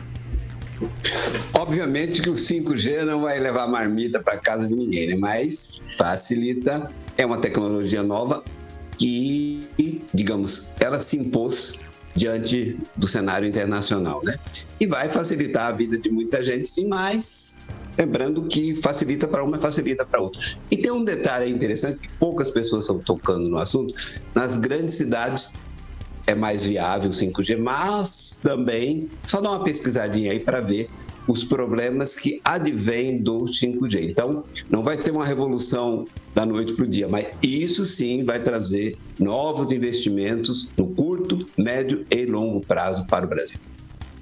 [1.54, 5.16] Obviamente que o 5G não vai levar marmita para casa de ninguém, né?
[5.16, 6.92] mas facilita.
[7.16, 8.44] É uma tecnologia nova
[8.98, 11.80] que, digamos, ela se impôs
[12.16, 14.36] diante do cenário internacional, né?
[14.80, 17.58] E vai facilitar a vida de muita gente, sim, mas
[17.98, 20.40] lembrando que facilita para uma, facilita para outra.
[20.70, 23.94] E tem um detalhe interessante que poucas pessoas estão tocando no assunto.
[24.34, 25.54] Nas grandes cidades
[26.26, 30.90] é mais viável o 5G, mas também só dá uma pesquisadinha aí para ver
[31.28, 34.10] os problemas que advêm do 5G.
[34.10, 38.40] Então, não vai ser uma revolução da noite para o dia, mas isso sim vai
[38.40, 43.58] trazer novos investimentos no curto, médio e longo prazo para o Brasil.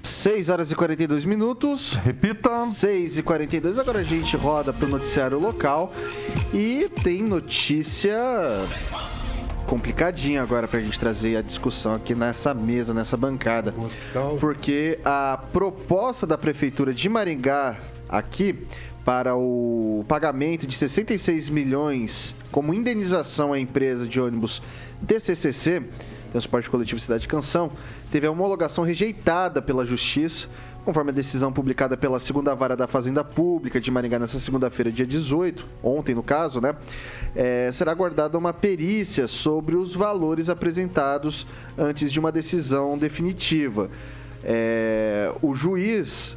[0.02, 1.94] 6 horas e 42 minutos.
[1.94, 2.66] Repita.
[2.66, 3.78] 6 e 42.
[3.78, 5.92] Agora a gente roda para o noticiário local
[6.54, 8.16] e tem notícia
[9.72, 13.72] complicadinho agora para a gente trazer a discussão aqui nessa mesa, nessa bancada.
[14.38, 18.66] Porque a proposta da Prefeitura de Maringá aqui
[19.02, 24.60] para o pagamento de 66 milhões como indenização à empresa de ônibus
[25.00, 25.82] DCCC,
[26.32, 27.72] Transporte Coletivo Cidade de Canção,
[28.10, 30.48] teve a homologação rejeitada pela Justiça
[30.84, 35.06] Conforme a decisão publicada pela segunda vara da Fazenda Pública de Maringá nessa segunda-feira, dia
[35.06, 36.74] 18, ontem no caso, né?
[37.36, 41.46] É, será aguardada uma perícia sobre os valores apresentados
[41.78, 43.88] antes de uma decisão definitiva.
[44.42, 46.36] É, o juiz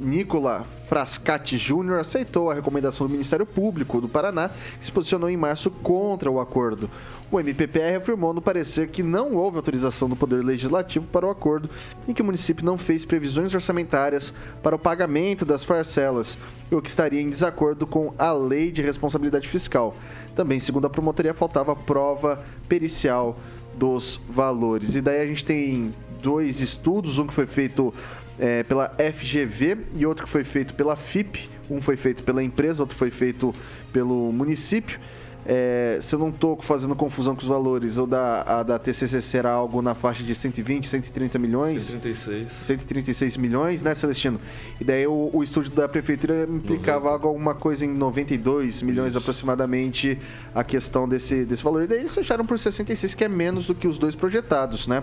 [0.00, 4.48] Nicola Frascati Júnior aceitou a recomendação do Ministério Público do Paraná,
[4.78, 6.90] que se posicionou em março contra o acordo.
[7.30, 11.68] O MPPR afirmou no parecer que não houve autorização do Poder Legislativo para o acordo
[12.08, 14.32] e que o município não fez previsões orçamentárias
[14.62, 16.38] para o pagamento das parcelas,
[16.70, 19.94] o que estaria em desacordo com a Lei de Responsabilidade Fiscal.
[20.34, 23.38] Também, segundo a promotoria, faltava prova pericial
[23.74, 24.96] dos valores.
[24.96, 27.94] E daí a gente tem dois estudos, um que foi feito
[28.40, 31.50] é, pela FGV e outro que foi feito pela FIP.
[31.70, 33.52] Um foi feito pela empresa, outro foi feito
[33.92, 34.98] pelo município.
[35.46, 39.22] É, se eu não estou fazendo confusão com os valores, ou da, a da TCC
[39.22, 41.82] será algo na faixa de 120, 130 milhões?
[41.82, 42.52] 136.
[42.52, 44.40] 136 milhões, né, Celestino?
[44.80, 49.18] E daí o, o estúdio da prefeitura implicava algo, alguma coisa em 92 milhões Isso.
[49.18, 50.18] aproximadamente
[50.54, 51.82] a questão desse, desse valor.
[51.82, 55.02] E daí eles fecharam por 66, que é menos do que os dois projetados, né?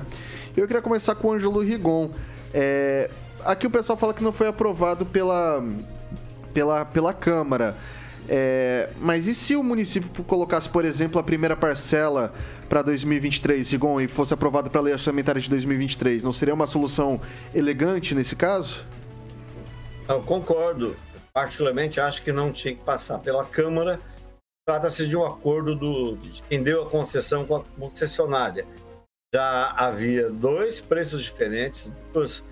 [0.56, 2.12] Eu queria começar com o Ângelo Rigon.
[2.54, 3.10] É,
[3.44, 5.64] aqui o pessoal fala que não foi aprovado pela,
[6.54, 7.76] pela, pela Câmara.
[8.30, 12.34] É, mas e se o município colocasse, por exemplo, a primeira parcela
[12.68, 16.24] para 2023, Rigon, e fosse aprovado para a lei orçamentária de 2023?
[16.24, 17.22] Não seria uma solução
[17.56, 18.86] elegante nesse caso?
[20.08, 20.96] Eu concordo.
[21.34, 24.00] Particularmente, acho que não tinha que passar pela Câmara.
[24.66, 28.66] Trata-se de um acordo do, de quem deu a concessão com a concessionária.
[29.34, 32.44] Já havia dois preços diferentes, duas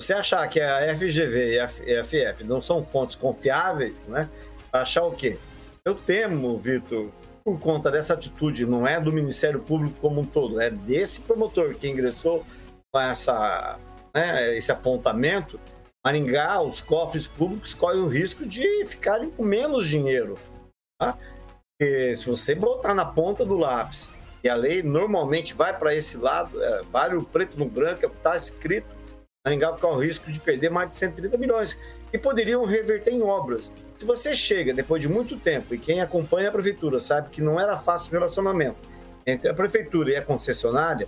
[0.00, 4.28] você achar que a FGV e a FF não são fontes confiáveis, né?
[4.72, 5.38] Achar o quê?
[5.84, 7.10] Eu temo, Vitor,
[7.44, 11.74] por conta dessa atitude, não é do Ministério Público como um todo, é desse promotor
[11.74, 12.44] que ingressou
[12.90, 13.78] com essa,
[14.14, 15.60] né, esse apontamento.
[16.04, 20.38] Maringá, os cofres públicos correm o risco de ficarem com menos dinheiro.
[20.98, 21.16] Tá?
[21.78, 24.10] Porque se você botar na ponta do lápis
[24.42, 28.06] e a lei normalmente vai para esse lado, é, vale o preto no branco, é
[28.06, 28.99] o que está escrito,
[29.42, 31.78] Maringá corre o risco de perder mais de 130 milhões
[32.12, 33.72] e poderiam reverter em obras.
[33.96, 37.58] Se você chega depois de muito tempo e quem acompanha a prefeitura sabe que não
[37.58, 38.76] era fácil o relacionamento
[39.26, 41.06] entre a prefeitura e a concessionária,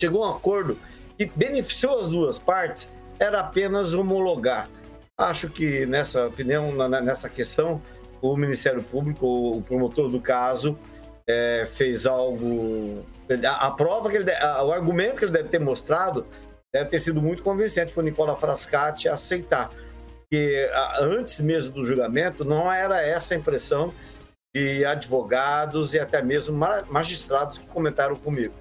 [0.00, 0.76] chegou a um acordo
[1.16, 4.68] que beneficiou as duas partes, era apenas homologar.
[5.16, 7.80] Acho que nessa opinião, nessa questão,
[8.20, 10.78] o Ministério Público, o promotor do caso,
[11.26, 13.02] é, fez algo.
[13.46, 16.26] A, prova que ele, o argumento que ele deve ter mostrado
[16.74, 19.70] deve ter sido muito convincente para o Nicola Frascati aceitar.
[20.30, 20.70] Que
[21.00, 23.92] antes mesmo do julgamento não era essa a impressão
[24.54, 26.56] de advogados e até mesmo
[26.88, 28.54] magistrados que comentaram comigo.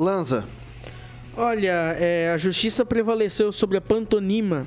[0.00, 0.44] Lanza.
[1.36, 4.66] Olha, é, a justiça prevaleceu sobre a pantonima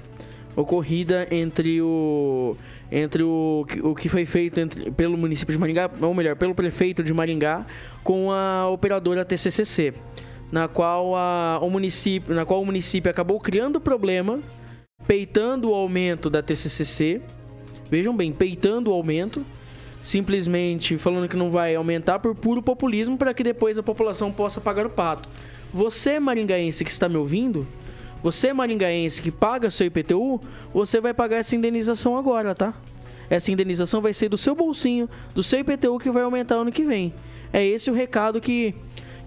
[0.56, 2.56] ocorrida entre o
[2.92, 7.04] entre o, o que foi feito entre, pelo município de Maringá, ou melhor, pelo prefeito
[7.04, 7.66] de Maringá
[8.04, 9.96] com a operadora TCCC,
[10.54, 14.40] na qual a, o município, na qual o município acabou criando problema,
[15.08, 17.24] peitando o aumento da TCCC.
[17.90, 19.44] Vejam bem, peitando o aumento,
[20.04, 24.62] simplesmente falando que não vai aumentar por puro populismo para que depois a população possa
[24.62, 25.28] pagar o pato.
[25.74, 27.66] Você, maringaense que está me ouvindo,
[28.22, 30.40] você, maringaense que paga seu IPTU,
[30.72, 32.76] você vai pagar essa indenização agora, tá?
[33.28, 36.86] Essa indenização vai ser do seu bolsinho, do seu IPTU que vai aumentar ano que
[36.86, 37.12] vem.
[37.52, 38.76] É esse o recado que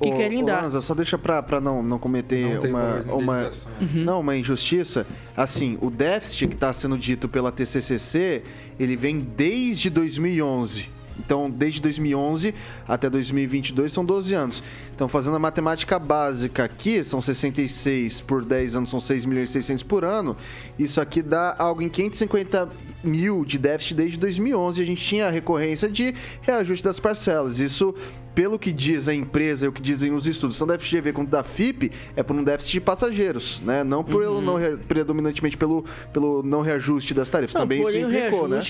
[0.00, 0.62] que ô, querem ô, dar.
[0.62, 4.04] Lanza, só deixa pra, pra não, não cometer não uma, uma, uhum.
[4.04, 5.06] não, uma injustiça.
[5.36, 8.42] Assim, o déficit que está sendo dito pela TCCC,
[8.78, 10.96] ele vem desde 2011.
[11.18, 12.54] Então, desde 2011
[12.86, 14.62] até 2022 são 12 anos.
[14.94, 19.52] Então, fazendo a matemática básica aqui, são 66 por 10 anos, são 6 milhões e
[19.52, 20.36] 600 por ano.
[20.78, 22.68] Isso aqui dá algo em 550
[23.02, 24.82] mil de déficit desde 2011.
[24.82, 27.60] A gente tinha a recorrência de reajuste das parcelas.
[27.60, 27.94] Isso
[28.34, 31.30] pelo que diz a empresa e o que dizem os estudos, tanto da FGV quanto
[31.30, 33.82] da FIP, é por um déficit de passageiros, né?
[33.82, 34.42] Não por uhum.
[34.42, 37.54] não predominantemente pelo, pelo não reajuste das tarifas.
[37.54, 38.60] Não, Também isso implicou, né?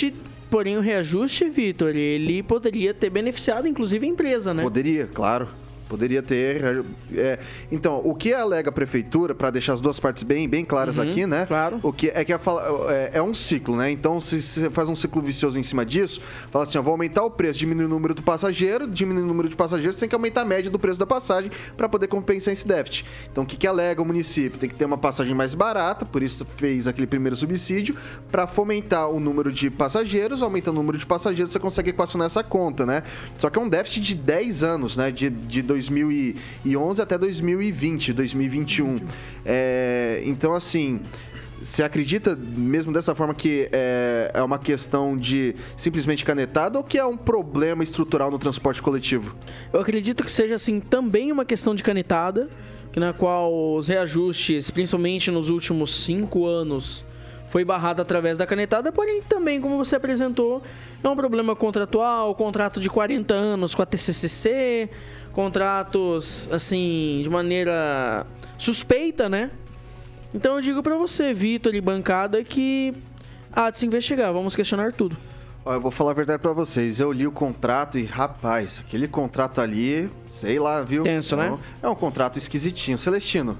[0.48, 4.62] Porém, o reajuste, Vitor, ele poderia ter beneficiado, inclusive, a empresa, né?
[4.62, 5.48] Poderia, claro.
[5.88, 6.84] Poderia ter.
[7.14, 7.38] É,
[7.70, 11.08] então, o que alega a prefeitura, para deixar as duas partes bem, bem claras uhum,
[11.08, 11.46] aqui, né?
[11.46, 11.78] Claro.
[11.82, 12.38] O que é que é,
[13.12, 13.90] é, um ciclo, né?
[13.90, 16.20] Então, se você faz um ciclo vicioso em cima disso,
[16.50, 19.48] fala assim: ó, vou aumentar o preço, diminuir o número do passageiro, diminuir o número
[19.48, 22.66] de passageiros, tem que aumentar a média do preço da passagem para poder compensar esse
[22.66, 23.04] déficit.
[23.30, 24.58] Então, o que, que alega o município?
[24.58, 27.94] Tem que ter uma passagem mais barata, por isso fez aquele primeiro subsídio,
[28.30, 32.42] para fomentar o número de passageiros, aumentando o número de passageiros, você consegue equacionar essa
[32.42, 33.02] conta, né?
[33.38, 35.10] Só que é um déficit de 10 anos, né?
[35.10, 38.96] De, de 2011 até 2020, 2021.
[39.44, 41.00] É, então, assim,
[41.60, 46.98] você acredita mesmo dessa forma que é, é, uma questão de simplesmente canetada ou que
[46.98, 49.34] é um problema estrutural no transporte coletivo?
[49.72, 52.48] Eu acredito que seja assim também uma questão de canetada,
[52.94, 57.04] na qual os reajustes, principalmente nos últimos cinco anos,
[57.48, 60.62] foi barrado através da canetada, porém também, como você apresentou,
[61.02, 64.88] é um problema contratual, contrato de 40 anos com a TCCC,
[65.36, 68.26] contratos, assim, de maneira
[68.56, 69.50] suspeita, né?
[70.32, 72.94] Então eu digo para você, Vitor e bancada, que
[73.52, 75.14] há de se investigar, vamos questionar tudo.
[75.66, 77.00] Eu vou falar a verdade para vocês.
[77.00, 81.02] Eu li o contrato e, rapaz, aquele contrato ali, sei lá, viu?
[81.02, 81.58] Tenso, né?
[81.82, 82.96] É um contrato esquisitinho.
[82.96, 83.58] Celestino.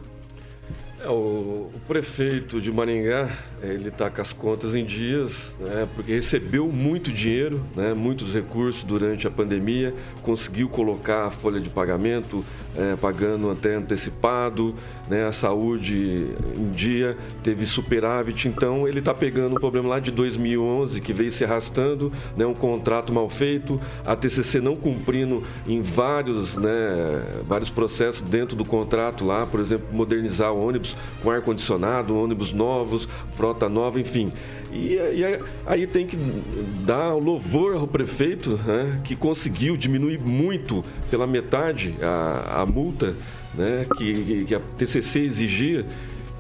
[0.99, 3.29] É, o, o, prefeito de Maringá,
[3.63, 8.85] ele está com as contas em dias, né, porque recebeu muito dinheiro, né, muitos recursos
[8.85, 12.45] durante a pandemia, conseguiu colocar a folha de pagamento,
[12.77, 14.75] é, pagando até antecipado,
[15.09, 16.27] né, a saúde
[16.57, 21.33] em dia, teve superávit, então ele está pegando um problema lá de 2011 que veio
[21.33, 27.71] se arrastando, né, um contrato mal feito, a TCC não cumprindo em vários, né, vários
[27.71, 33.56] processos dentro do contrato lá, por exemplo, modernizar o ônibus com ar-condicionado, ônibus novos, frota
[33.69, 34.31] nova, enfim.
[34.73, 36.19] E, e, aí tem que
[36.85, 43.15] dar louvor ao prefeito, né, que conseguiu diminuir muito, pela metade, a, a multa
[43.55, 45.87] né, que, que a TCC exigia.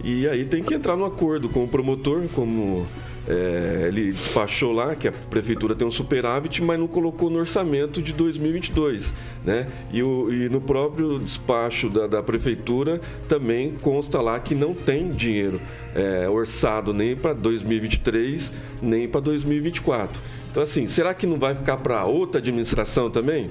[0.04, 2.86] E aí tem que entrar no acordo com o promotor, como
[3.28, 8.00] é, ele despachou lá que a prefeitura tem um superávit, mas não colocou no orçamento
[8.00, 9.12] de 2022.
[9.44, 9.66] Né?
[9.92, 15.10] E, o, e no próprio despacho da, da, prefeitura também consta lá que não tem
[15.10, 15.60] dinheiro
[15.94, 20.20] é, orçado nem para 2023, nem para 2024.
[20.50, 23.50] Então, assim, será que não vai ficar para outra administração também?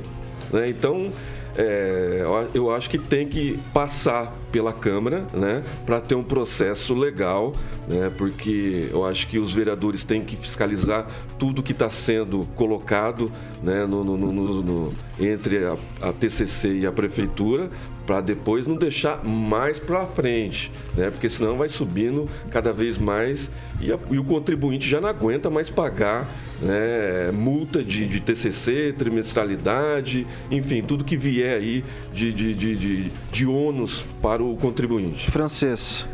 [0.52, 0.70] Né?
[0.70, 1.12] Então,
[1.58, 2.24] é,
[2.54, 7.54] eu acho que tem que passar pela Câmara, né, para ter um processo legal,
[7.90, 13.30] né, porque eu acho que os vereadores têm que fiscalizar tudo que está sendo colocado,
[13.62, 17.70] né, no, no, no, entre a, a TCC e a prefeitura,
[18.06, 21.10] para depois não deixar mais para frente, né?
[21.10, 23.50] Porque senão vai subindo cada vez mais
[23.82, 26.30] e, a, e o contribuinte já não aguenta mais pagar
[26.62, 31.84] né, multa de, de, TCC, trimestralidade, enfim, tudo que vier aí
[32.14, 35.32] de, de, de, de, de ônus para o contribuinte.
[35.32, 36.06] Francês.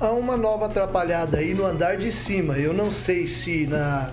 [0.00, 2.58] Há uma nova atrapalhada aí no andar de cima.
[2.58, 4.10] Eu não sei se na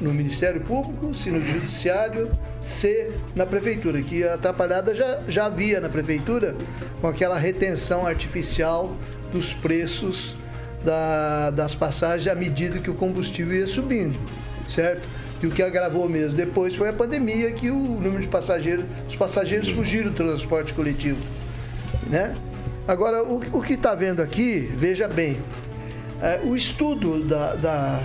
[0.00, 5.80] no Ministério Público, se no Judiciário, se na Prefeitura, que a atrapalhada já, já havia
[5.80, 6.54] na Prefeitura
[7.00, 8.94] com aquela retenção artificial
[9.32, 10.36] dos preços
[10.84, 14.18] da, das passagens à medida que o combustível ia subindo,
[14.68, 15.08] certo?
[15.42, 19.16] E o que agravou mesmo depois foi a pandemia, que o número de passageiros, os
[19.16, 21.20] passageiros fugiram do transporte coletivo.
[22.08, 22.34] Né?
[22.86, 25.38] Agora, o, o que está vendo aqui, veja bem,
[26.22, 28.00] é, o estudo da, da,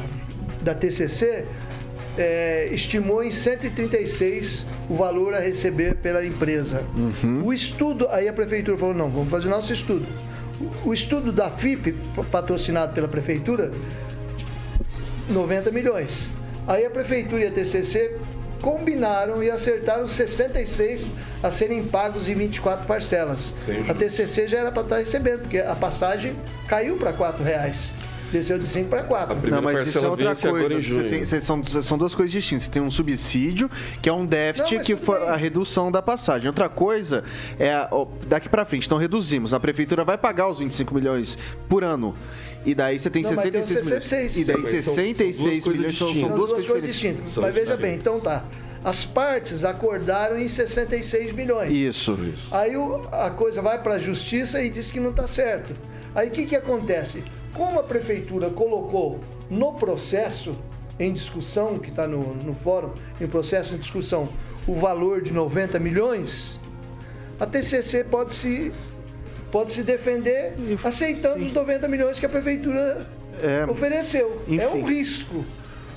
[0.61, 1.45] da TCC
[2.17, 6.84] é, estimou em 136 o valor a receber pela empresa.
[6.95, 7.45] Uhum.
[7.45, 10.05] O estudo, aí a prefeitura falou, não, vamos fazer nosso estudo.
[10.84, 11.95] O, estudo da FIP,
[12.32, 13.71] patrocinado pela prefeitura,
[15.29, 16.29] 90 milhões.
[16.67, 18.17] Aí a prefeitura e a TCC
[18.62, 21.12] combinaram e acertaram 66
[21.43, 23.53] a serem pagos em 24 parcelas.
[23.89, 26.36] A TCC já era para estar recebendo, porque a passagem
[26.68, 27.93] caiu para R$ reais.
[28.32, 29.49] Desceu de 5 para 4.
[29.49, 30.82] Não, mas isso é outra coisa.
[30.82, 32.63] Você tem, você- são, são duas coisas distintas.
[32.63, 33.69] Você tem um subsídio,
[34.01, 35.29] que é um déficit, Não, que foi bem.
[35.29, 36.47] a redução da passagem.
[36.47, 37.23] Outra coisa
[37.59, 38.86] é a- ó, daqui pra frente.
[38.86, 39.53] Então reduzimos.
[39.53, 42.15] A prefeitura vai pagar os 25 milhões por ano.
[42.65, 44.07] E daí você tem Não, mas tem os 66 milhões.
[44.07, 44.38] 66.
[44.38, 46.36] E daí Mas são- são 66 duas milhões são, coisas são distintas.
[46.38, 46.93] duas coisas diferentes.
[47.25, 47.38] distintas.
[47.38, 48.43] Mas veja bem, então tá.
[48.84, 51.71] As partes acordaram em 66 milhões.
[51.71, 52.17] Isso.
[52.51, 55.71] Aí o- a coisa vai para a justiça e diz que não está certo.
[56.15, 57.23] Aí o que, que acontece?
[57.54, 60.56] Como a prefeitura colocou no processo
[60.99, 64.30] em discussão, que está no, no fórum, em processo em discussão,
[64.68, 66.60] o valor de 90 milhões,
[67.39, 68.72] a TCC pode se,
[69.52, 73.08] pode se defender aceitando os 90 milhões que a prefeitura
[73.70, 74.43] ofereceu.
[74.47, 75.45] É um enfim.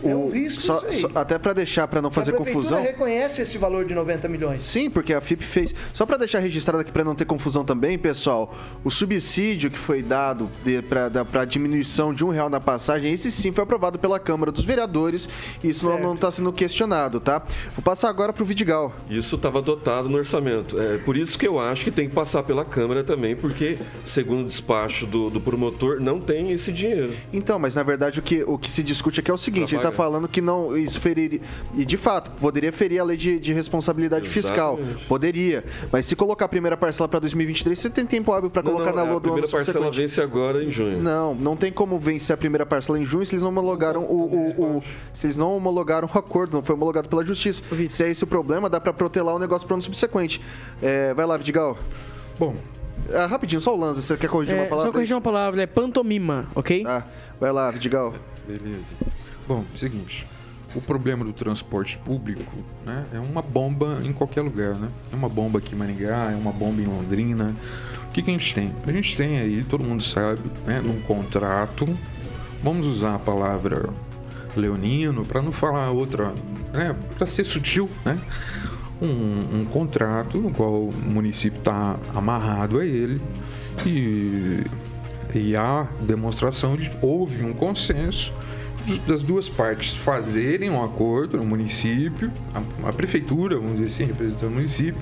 [0.03, 0.09] Risco.
[0.09, 1.01] É um O- risco só- isso aí.
[1.01, 2.83] só- até para deixar, para não fazer a confusão.
[2.83, 4.63] reconhece esse valor de 90 milhões.
[4.63, 5.75] Sim, porque a FIP fez.
[5.93, 10.03] Só para deixar registrado aqui para não ter confusão também, pessoal, o subsídio que foi
[10.03, 10.51] dado
[11.31, 15.29] para diminuição de um real na passagem, esse sim foi aprovado pela Câmara dos Vereadores.
[15.63, 17.43] E isso não- não está sendo questionado, tá?
[17.75, 18.93] Vou passar agora para o Vidigal.
[19.09, 20.81] Isso estava dotado no orçamento.
[20.81, 24.43] É por isso que eu acho que tem que passar pela Câmara também, porque, segundo
[24.45, 27.13] o despacho do, do promotor, não tem esse dinheiro.
[27.33, 29.77] Então, mas na verdade o que, o que se discute aqui é o seguinte: ele
[29.77, 29.94] está pagar.
[29.95, 31.41] Falando que não isso feriria.
[31.75, 34.75] E de fato, poderia ferir a lei de, de responsabilidade fiscal.
[34.79, 35.07] Exatamente.
[35.07, 35.65] Poderia.
[35.91, 38.91] Mas se colocar a primeira parcela para 2023, você tem tempo hábil para Não, colocar
[38.91, 41.01] não, na a lua do ano primeira parcela vence agora em junho.
[41.03, 44.35] Não, não tem como vencer a primeira parcela em junho se eles não homologaram o,
[44.59, 44.83] o- o-
[45.15, 47.63] se eles não homologaram o acordo, não foi homologado pela justiça.
[47.89, 50.41] Se é esse o problema, dá pra protelar o negócio pro ano subsequente.
[50.83, 51.79] É, vai lá, Vidigal.
[52.39, 52.57] Bom.
[53.29, 54.89] rapidinho, só o Lanza, você quer corrigir É, uma palavra?
[54.89, 56.83] só corrigir uma palavra, é pantomima, ok?
[56.83, 57.07] Tá,
[57.41, 58.15] vai lá, Vidigal.
[58.47, 58.95] Beleza.
[59.47, 60.27] Bom, seguinte.
[60.75, 64.89] O problema do transporte público né, é uma bomba em qualquer lugar, né?
[65.13, 67.55] É uma bomba aqui em Maringá, é uma bomba em Londrina.
[68.09, 68.73] O que, que a gente tem?
[68.85, 71.87] A gente tem aí, todo mundo sabe, né, num contrato,
[72.63, 73.91] vamos usar a palavra
[74.57, 76.33] leonino para não falar outra,
[76.73, 78.19] né, para ser sutil, né?
[79.03, 83.21] Um, um contrato no qual o município está amarrado a ele
[83.85, 84.65] e,
[85.35, 88.33] e há demonstração de houve um consenso
[89.07, 94.51] das duas partes fazerem um acordo no município, a, a prefeitura, vamos dizer assim, representando
[94.51, 95.01] o município,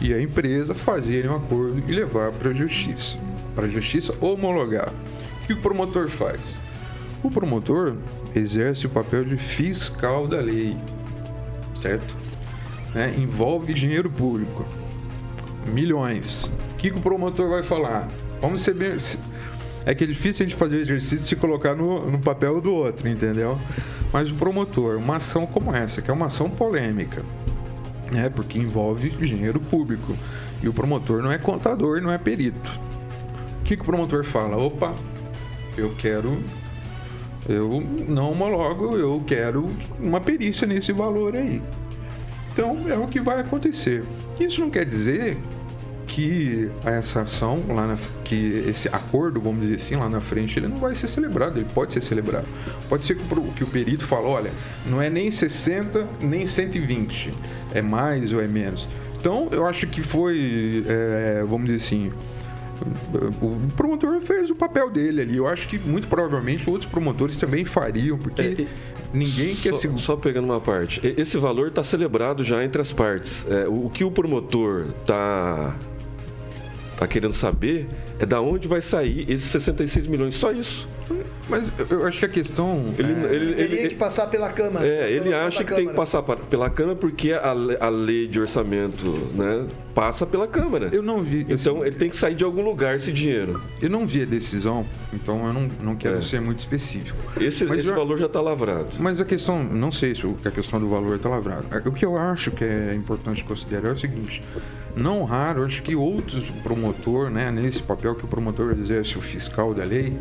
[0.00, 3.18] e a empresa fazerem um acordo e levar para a justiça.
[3.54, 4.92] Para a justiça homologar.
[5.42, 6.56] O que o promotor faz?
[7.22, 7.96] O promotor
[8.34, 10.76] exerce o papel de fiscal da lei,
[11.80, 12.16] certo?
[12.94, 13.14] Né?
[13.18, 14.64] Envolve dinheiro público,
[15.66, 16.50] milhões.
[16.72, 18.08] O que, que o promotor vai falar?
[18.40, 18.96] Vamos ser bem.
[19.86, 22.72] É que é difícil a gente fazer o exercício se colocar no, no papel do
[22.72, 23.58] outro, entendeu?
[24.12, 27.22] Mas o promotor, uma ação como essa, que é uma ação polêmica,
[28.12, 28.28] né?
[28.28, 30.14] Porque envolve dinheiro público.
[30.62, 32.70] E o promotor não é contador, não é perito.
[33.60, 34.56] O que, que o promotor fala?
[34.56, 34.94] Opa,
[35.76, 36.38] eu quero.
[37.48, 41.62] Eu não homologo, eu quero uma perícia nesse valor aí.
[42.52, 44.04] Então é o que vai acontecer.
[44.38, 45.38] Isso não quer dizer
[46.10, 50.66] que essa ação lá na, que esse acordo, vamos dizer assim, lá na frente, ele
[50.66, 52.46] não vai ser celebrado, ele pode ser celebrado.
[52.88, 54.50] Pode ser que o, que o perito fale, olha,
[54.86, 57.32] não é nem 60, nem 120,
[57.72, 58.88] é mais ou é menos.
[59.20, 62.12] Então, eu acho que foi, é, vamos dizer assim,
[63.40, 65.36] o promotor fez o papel dele ali.
[65.36, 68.66] Eu acho que muito provavelmente outros promotores também fariam, porque
[69.12, 71.00] ninguém quer só, só pegando uma parte.
[71.16, 73.46] Esse valor está celebrado já entre as partes.
[73.48, 75.76] É, o que o promotor está
[77.00, 77.86] tá querendo saber
[78.18, 80.34] é da onde vai sair esses 66 milhões.
[80.34, 80.86] Só isso.
[81.48, 82.94] Mas eu acho que a questão.
[82.98, 84.86] Ele, ele, ele, Teria que passar pela Câmara.
[84.86, 85.96] é, ele acha que tem que Câmara.
[85.96, 87.50] passar pa- pela Câmara porque a,
[87.80, 90.88] a lei de orçamento né, passa pela Câmara.
[90.92, 91.44] Eu não vi.
[91.48, 93.60] Então ele tem que sair de algum lugar esse dinheiro.
[93.82, 96.22] Eu não vi a decisão, então eu não, não quero É.
[96.22, 97.18] ser muito específico.
[97.40, 98.88] Esse, Mas esse eu- valor já está lavrado.
[99.00, 101.66] Mas a questão, não sei se a questão do valor está lavrado.
[101.84, 104.40] O que eu acho que é importante considerar é o seguinte:
[104.96, 109.74] não raro, acho que outros promotor, né, nesse papel que o promotor exerce o fiscal
[109.74, 110.12] da lei,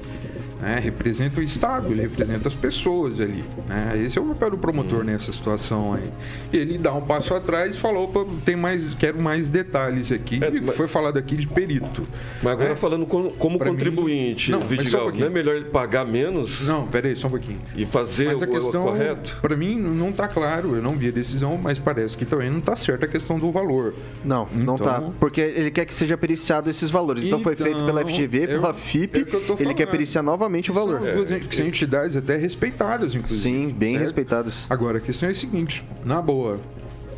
[0.61, 0.79] né?
[0.81, 3.43] representa o Estado, ele representa as pessoas ali.
[3.67, 4.01] Né?
[4.03, 6.09] Esse é o papel do promotor nessa situação aí.
[6.51, 10.39] E ele dá um passo atrás e falou, opa, tem mais, quero mais detalhes aqui.
[10.43, 12.03] É, E mas- Foi falado aqui de perito.
[12.41, 12.75] Mas agora É.
[12.75, 15.25] falando como, como contribuinte, mim- Não, um Vidigal, pouquinho.
[15.25, 17.59] não é melhor ele pagar menos Não, peraí, só um pouquinho.
[17.75, 19.39] e fazer Mas a o, o questão, correto?
[19.41, 20.75] para mim, não tá claro.
[20.75, 23.51] Eu não vi a decisão, mas parece que também não tá certa a questão do
[23.51, 23.93] valor.
[24.23, 25.03] Não, não Então- tá.
[25.19, 27.25] Porque ele quer que seja periciado esses valores.
[27.25, 29.19] Então, foi feito pela Então, FGV, pela eu- FIP.
[29.19, 31.01] é o ele quer periciar novamente o valor.
[31.01, 33.41] São duas são entidades até respeitadas, inclusive.
[33.41, 34.03] Sim, bem certo?
[34.03, 34.65] respeitadas.
[34.69, 36.59] Agora, a questão é a seguinte, na boa,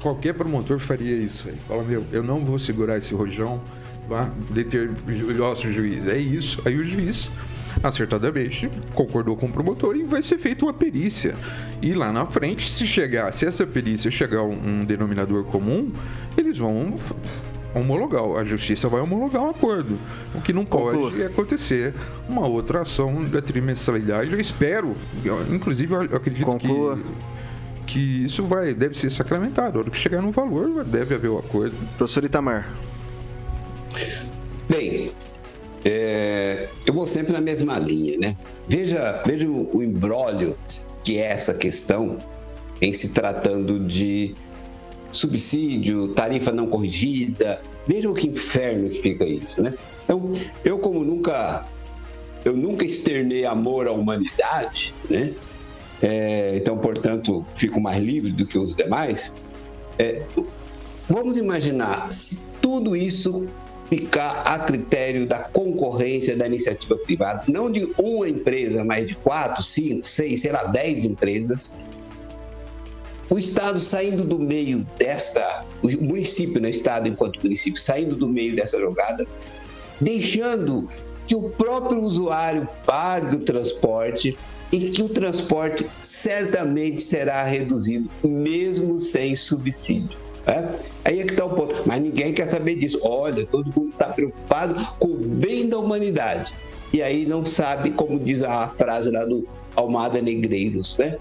[0.01, 1.55] qualquer promotor faria isso aí.
[1.67, 3.61] Fala, meu, eu não vou segurar esse rojão,
[4.07, 4.89] vá, deter,
[5.37, 6.61] nosso juiz, é isso.
[6.65, 7.31] Aí o juiz,
[7.81, 11.35] acertadamente, concordou com o promotor e vai ser feita uma perícia.
[11.81, 15.91] E lá na frente, se chegar, se essa perícia chegar a um, um denominador comum,
[16.37, 16.95] eles vão
[17.73, 19.97] homologar, a justiça vai homologar um acordo.
[20.35, 21.23] O que não pode Conclua.
[21.23, 21.93] é acontecer
[22.27, 24.31] uma outra ação da trimestralidade.
[24.31, 26.99] Eu espero, eu, inclusive eu acredito Conclua.
[27.85, 29.77] que, que isso vai, deve ser sacramentado.
[29.77, 31.75] A hora que chegar no valor, deve haver o acordo.
[31.97, 32.73] Professor Itamar.
[34.69, 35.11] Bem,
[35.83, 38.37] é, eu vou sempre na mesma linha, né?
[38.67, 40.55] Veja, veja o, o imbróglio
[41.03, 42.19] que é essa questão
[42.81, 44.35] em se tratando de
[45.17, 47.61] subsídio, tarifa não corrigida.
[47.87, 49.73] Vejam que inferno que fica isso, né?
[50.03, 50.29] Então,
[50.63, 51.65] eu como nunca
[52.43, 55.33] eu nunca externei amor à humanidade, né?
[56.01, 59.31] É, então, portanto, fico mais livre do que os demais.
[59.99, 60.23] É,
[61.07, 63.47] vamos imaginar se tudo isso
[63.89, 69.61] ficar a critério da concorrência da iniciativa privada, não de uma empresa, mas de quatro,
[69.61, 71.75] cinco, seis, sei lá, dez empresas.
[73.31, 78.53] O Estado saindo do meio desta, o município, né, Estado enquanto município, saindo do meio
[78.57, 79.25] dessa jogada,
[80.01, 80.89] deixando
[81.25, 84.37] que o próprio usuário pague o transporte
[84.69, 90.17] e que o transporte certamente será reduzido, mesmo sem subsídio.
[90.45, 90.77] né?
[91.05, 91.83] Aí é que está o ponto.
[91.85, 92.99] Mas ninguém quer saber disso.
[93.01, 96.53] Olha, todo mundo está preocupado com o bem da humanidade.
[96.91, 101.17] E aí não sabe, como diz a frase lá do Almada Negreiros, né?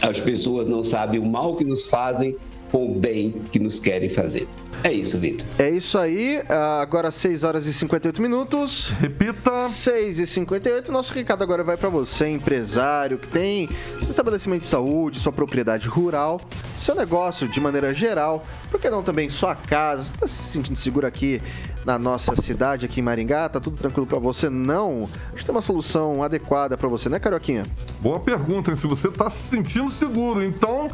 [0.00, 2.36] As pessoas não sabem o mal que nos fazem
[2.72, 4.48] com o bem que nos querem fazer.
[4.82, 5.46] É isso, Vitor.
[5.58, 6.42] É isso aí.
[6.48, 8.88] Ah, Agora 6 horas e 58 minutos.
[8.98, 9.68] Repita.
[9.68, 10.90] 6 e 58.
[10.90, 13.68] Nosso recado agora vai para você, empresário que tem
[14.00, 16.40] seu estabelecimento de saúde, sua propriedade rural,
[16.76, 18.44] seu negócio de maneira geral.
[18.70, 20.04] Por que não também sua casa?
[20.04, 21.40] Você está se sentindo seguro aqui
[21.84, 23.48] na nossa cidade, aqui em Maringá?
[23.48, 24.48] Tá tudo tranquilo para você?
[24.50, 25.08] Não.
[25.28, 27.64] A gente tem uma solução adequada para você, né, Carioquinha?
[28.00, 28.76] Boa pergunta, hein?
[28.76, 30.88] Se você está se sentindo seguro, então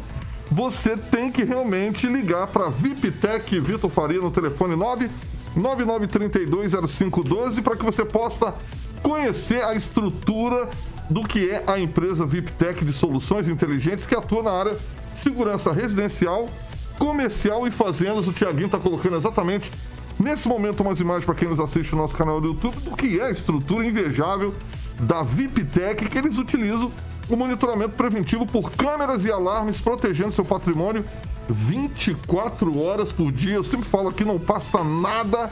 [0.51, 5.09] você tem que realmente ligar para VIPTEC Vitor Faria no telefone 9
[5.57, 8.55] 99320512 para que você possa
[9.01, 10.69] conhecer a estrutura
[11.09, 14.77] do que é a empresa VIPTEC de soluções inteligentes que atua na área
[15.21, 16.49] segurança residencial,
[16.97, 18.27] comercial e fazendas.
[18.27, 19.71] O Tiaguinho está colocando exatamente
[20.19, 23.19] nesse momento umas imagens para quem nos assiste no nosso canal do YouTube do que
[23.19, 24.53] é a estrutura invejável
[24.99, 26.91] da VIPTEC que eles utilizam
[27.29, 31.05] o monitoramento preventivo por câmeras e alarmes protegendo seu patrimônio
[31.47, 33.55] 24 horas por dia.
[33.55, 35.51] Eu sempre falo que não passa nada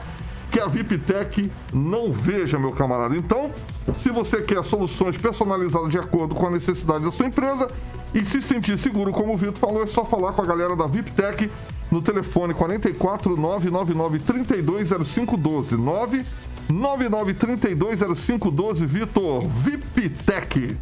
[0.52, 3.16] que a VIPTEC não veja, meu camarada.
[3.16, 3.52] Então,
[3.96, 7.70] se você quer soluções personalizadas de acordo com a necessidade da sua empresa
[8.14, 10.88] e se sentir seguro, como o Vitor falou, é só falar com a galera da
[10.88, 11.52] VIPTEC
[11.92, 20.78] no telefone 44 999 320512 999 320512 Vitor VIPTEC.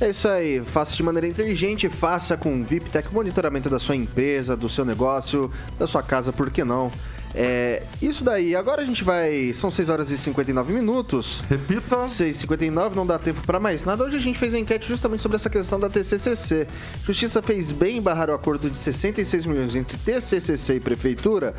[0.00, 4.56] É isso aí, faça de maneira inteligente, faça com VIPTech o monitoramento da sua empresa,
[4.56, 6.90] do seu negócio, da sua casa, por que não?
[7.34, 9.52] É, isso daí, agora a gente vai.
[9.52, 11.42] São 6 horas e 59 minutos.
[11.48, 12.04] Repita.
[12.04, 14.02] 6 e 59 não dá tempo para mais nada.
[14.02, 16.66] Hoje a gente fez a enquete justamente sobre essa questão da TCCC.
[17.04, 21.54] Justiça fez bem em barrar o acordo de 66 milhões entre TCCC e Prefeitura?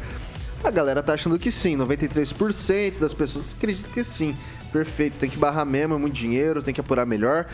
[0.63, 4.35] A galera tá achando que sim, 93% das pessoas acreditam que sim.
[4.73, 7.47] Perfeito, tem que barrar mesmo, é muito dinheiro, tem que apurar melhor.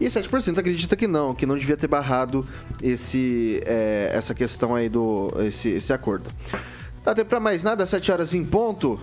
[0.00, 2.46] E 7% acredita que não, que não devia ter barrado
[2.82, 6.30] esse, é, essa questão aí do esse, esse acordo.
[7.04, 8.98] Dá tempo pra mais nada, 7 horas em ponto.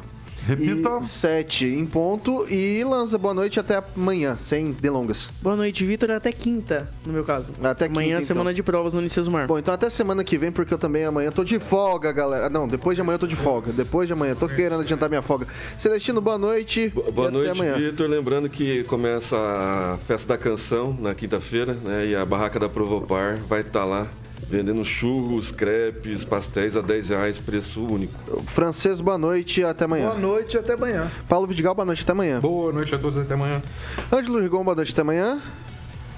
[0.46, 1.02] Repita.
[1.04, 2.46] 7 em ponto.
[2.50, 5.30] E Lanza, boa noite até amanhã, sem delongas.
[5.42, 6.12] Boa noite, Vitor.
[6.12, 7.54] Até quinta, no meu caso.
[7.64, 8.56] Até Amanhã quinta, é semana então.
[8.56, 9.32] de provas no Unicesumar.
[9.32, 9.48] Mar.
[9.48, 12.50] Bom, então até semana que vem, porque eu também amanhã tô de folga, galera.
[12.50, 13.72] Não, depois de amanhã eu tô de folga.
[13.72, 15.48] Depois de amanhã, tô querendo adiantar minha folga.
[15.78, 16.90] Celestino, boa noite.
[17.14, 17.76] Boa e noite, amanhã.
[17.76, 18.10] Vitor.
[18.10, 22.08] Lembrando que começa a festa da canção na quinta-feira, né?
[22.08, 24.08] E a barraca da Provopar vai estar lá
[24.52, 28.44] vendendo churros, crepes, pastéis a 10 reais, preço único.
[28.44, 30.10] Francês, boa noite, até amanhã.
[30.10, 31.10] Boa noite, até amanhã.
[31.28, 32.40] Paulo Vidigal, boa noite, até amanhã.
[32.42, 33.64] Boa noite a todos, até amanhã.
[34.12, 35.42] Ângelo Rigon, boa noite, até amanhã.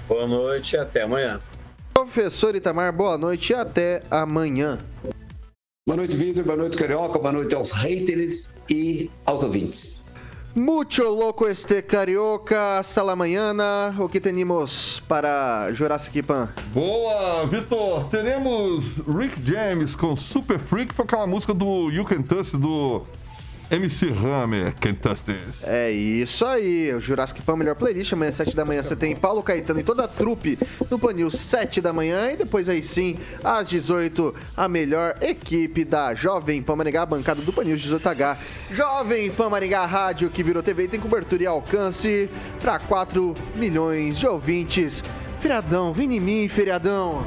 [0.08, 1.40] Boa noite, até amanhã.
[1.94, 4.78] Professor Itamar, boa noite e até amanhã.
[5.86, 6.42] Boa noite, Vitor.
[6.42, 7.18] Boa noite, Carioca.
[7.18, 10.03] Boa noite aos haters e aos ouvintes.
[10.54, 12.78] Mucho louco este carioca.
[12.78, 13.92] Hasta la mañana.
[13.98, 16.48] O que temos para Jurassic Pan?
[16.72, 18.08] Boa, Vitor.
[18.08, 23.02] Teremos Rick James com Super Freak, foi aquela música do You Can Touch do
[23.74, 24.72] MC Hammer,
[25.02, 25.64] Touch This.
[25.64, 28.12] É isso aí, o Jurassic Pan melhor playlist.
[28.12, 30.56] Amanhã, 7 da manhã, você tem Paulo Caetano e toda a trupe
[30.88, 32.30] no Panil, 7 da manhã.
[32.30, 37.52] E depois, aí sim, às 18, a melhor equipe da Jovem Pan Maringá, bancada do
[37.52, 38.36] Panil 18H.
[38.70, 44.26] Jovem Pan Maringá Rádio, que virou TV, tem cobertura e alcance para 4 milhões de
[44.28, 45.02] ouvintes.
[45.40, 47.26] Feriadão, vem em mim, feriadão.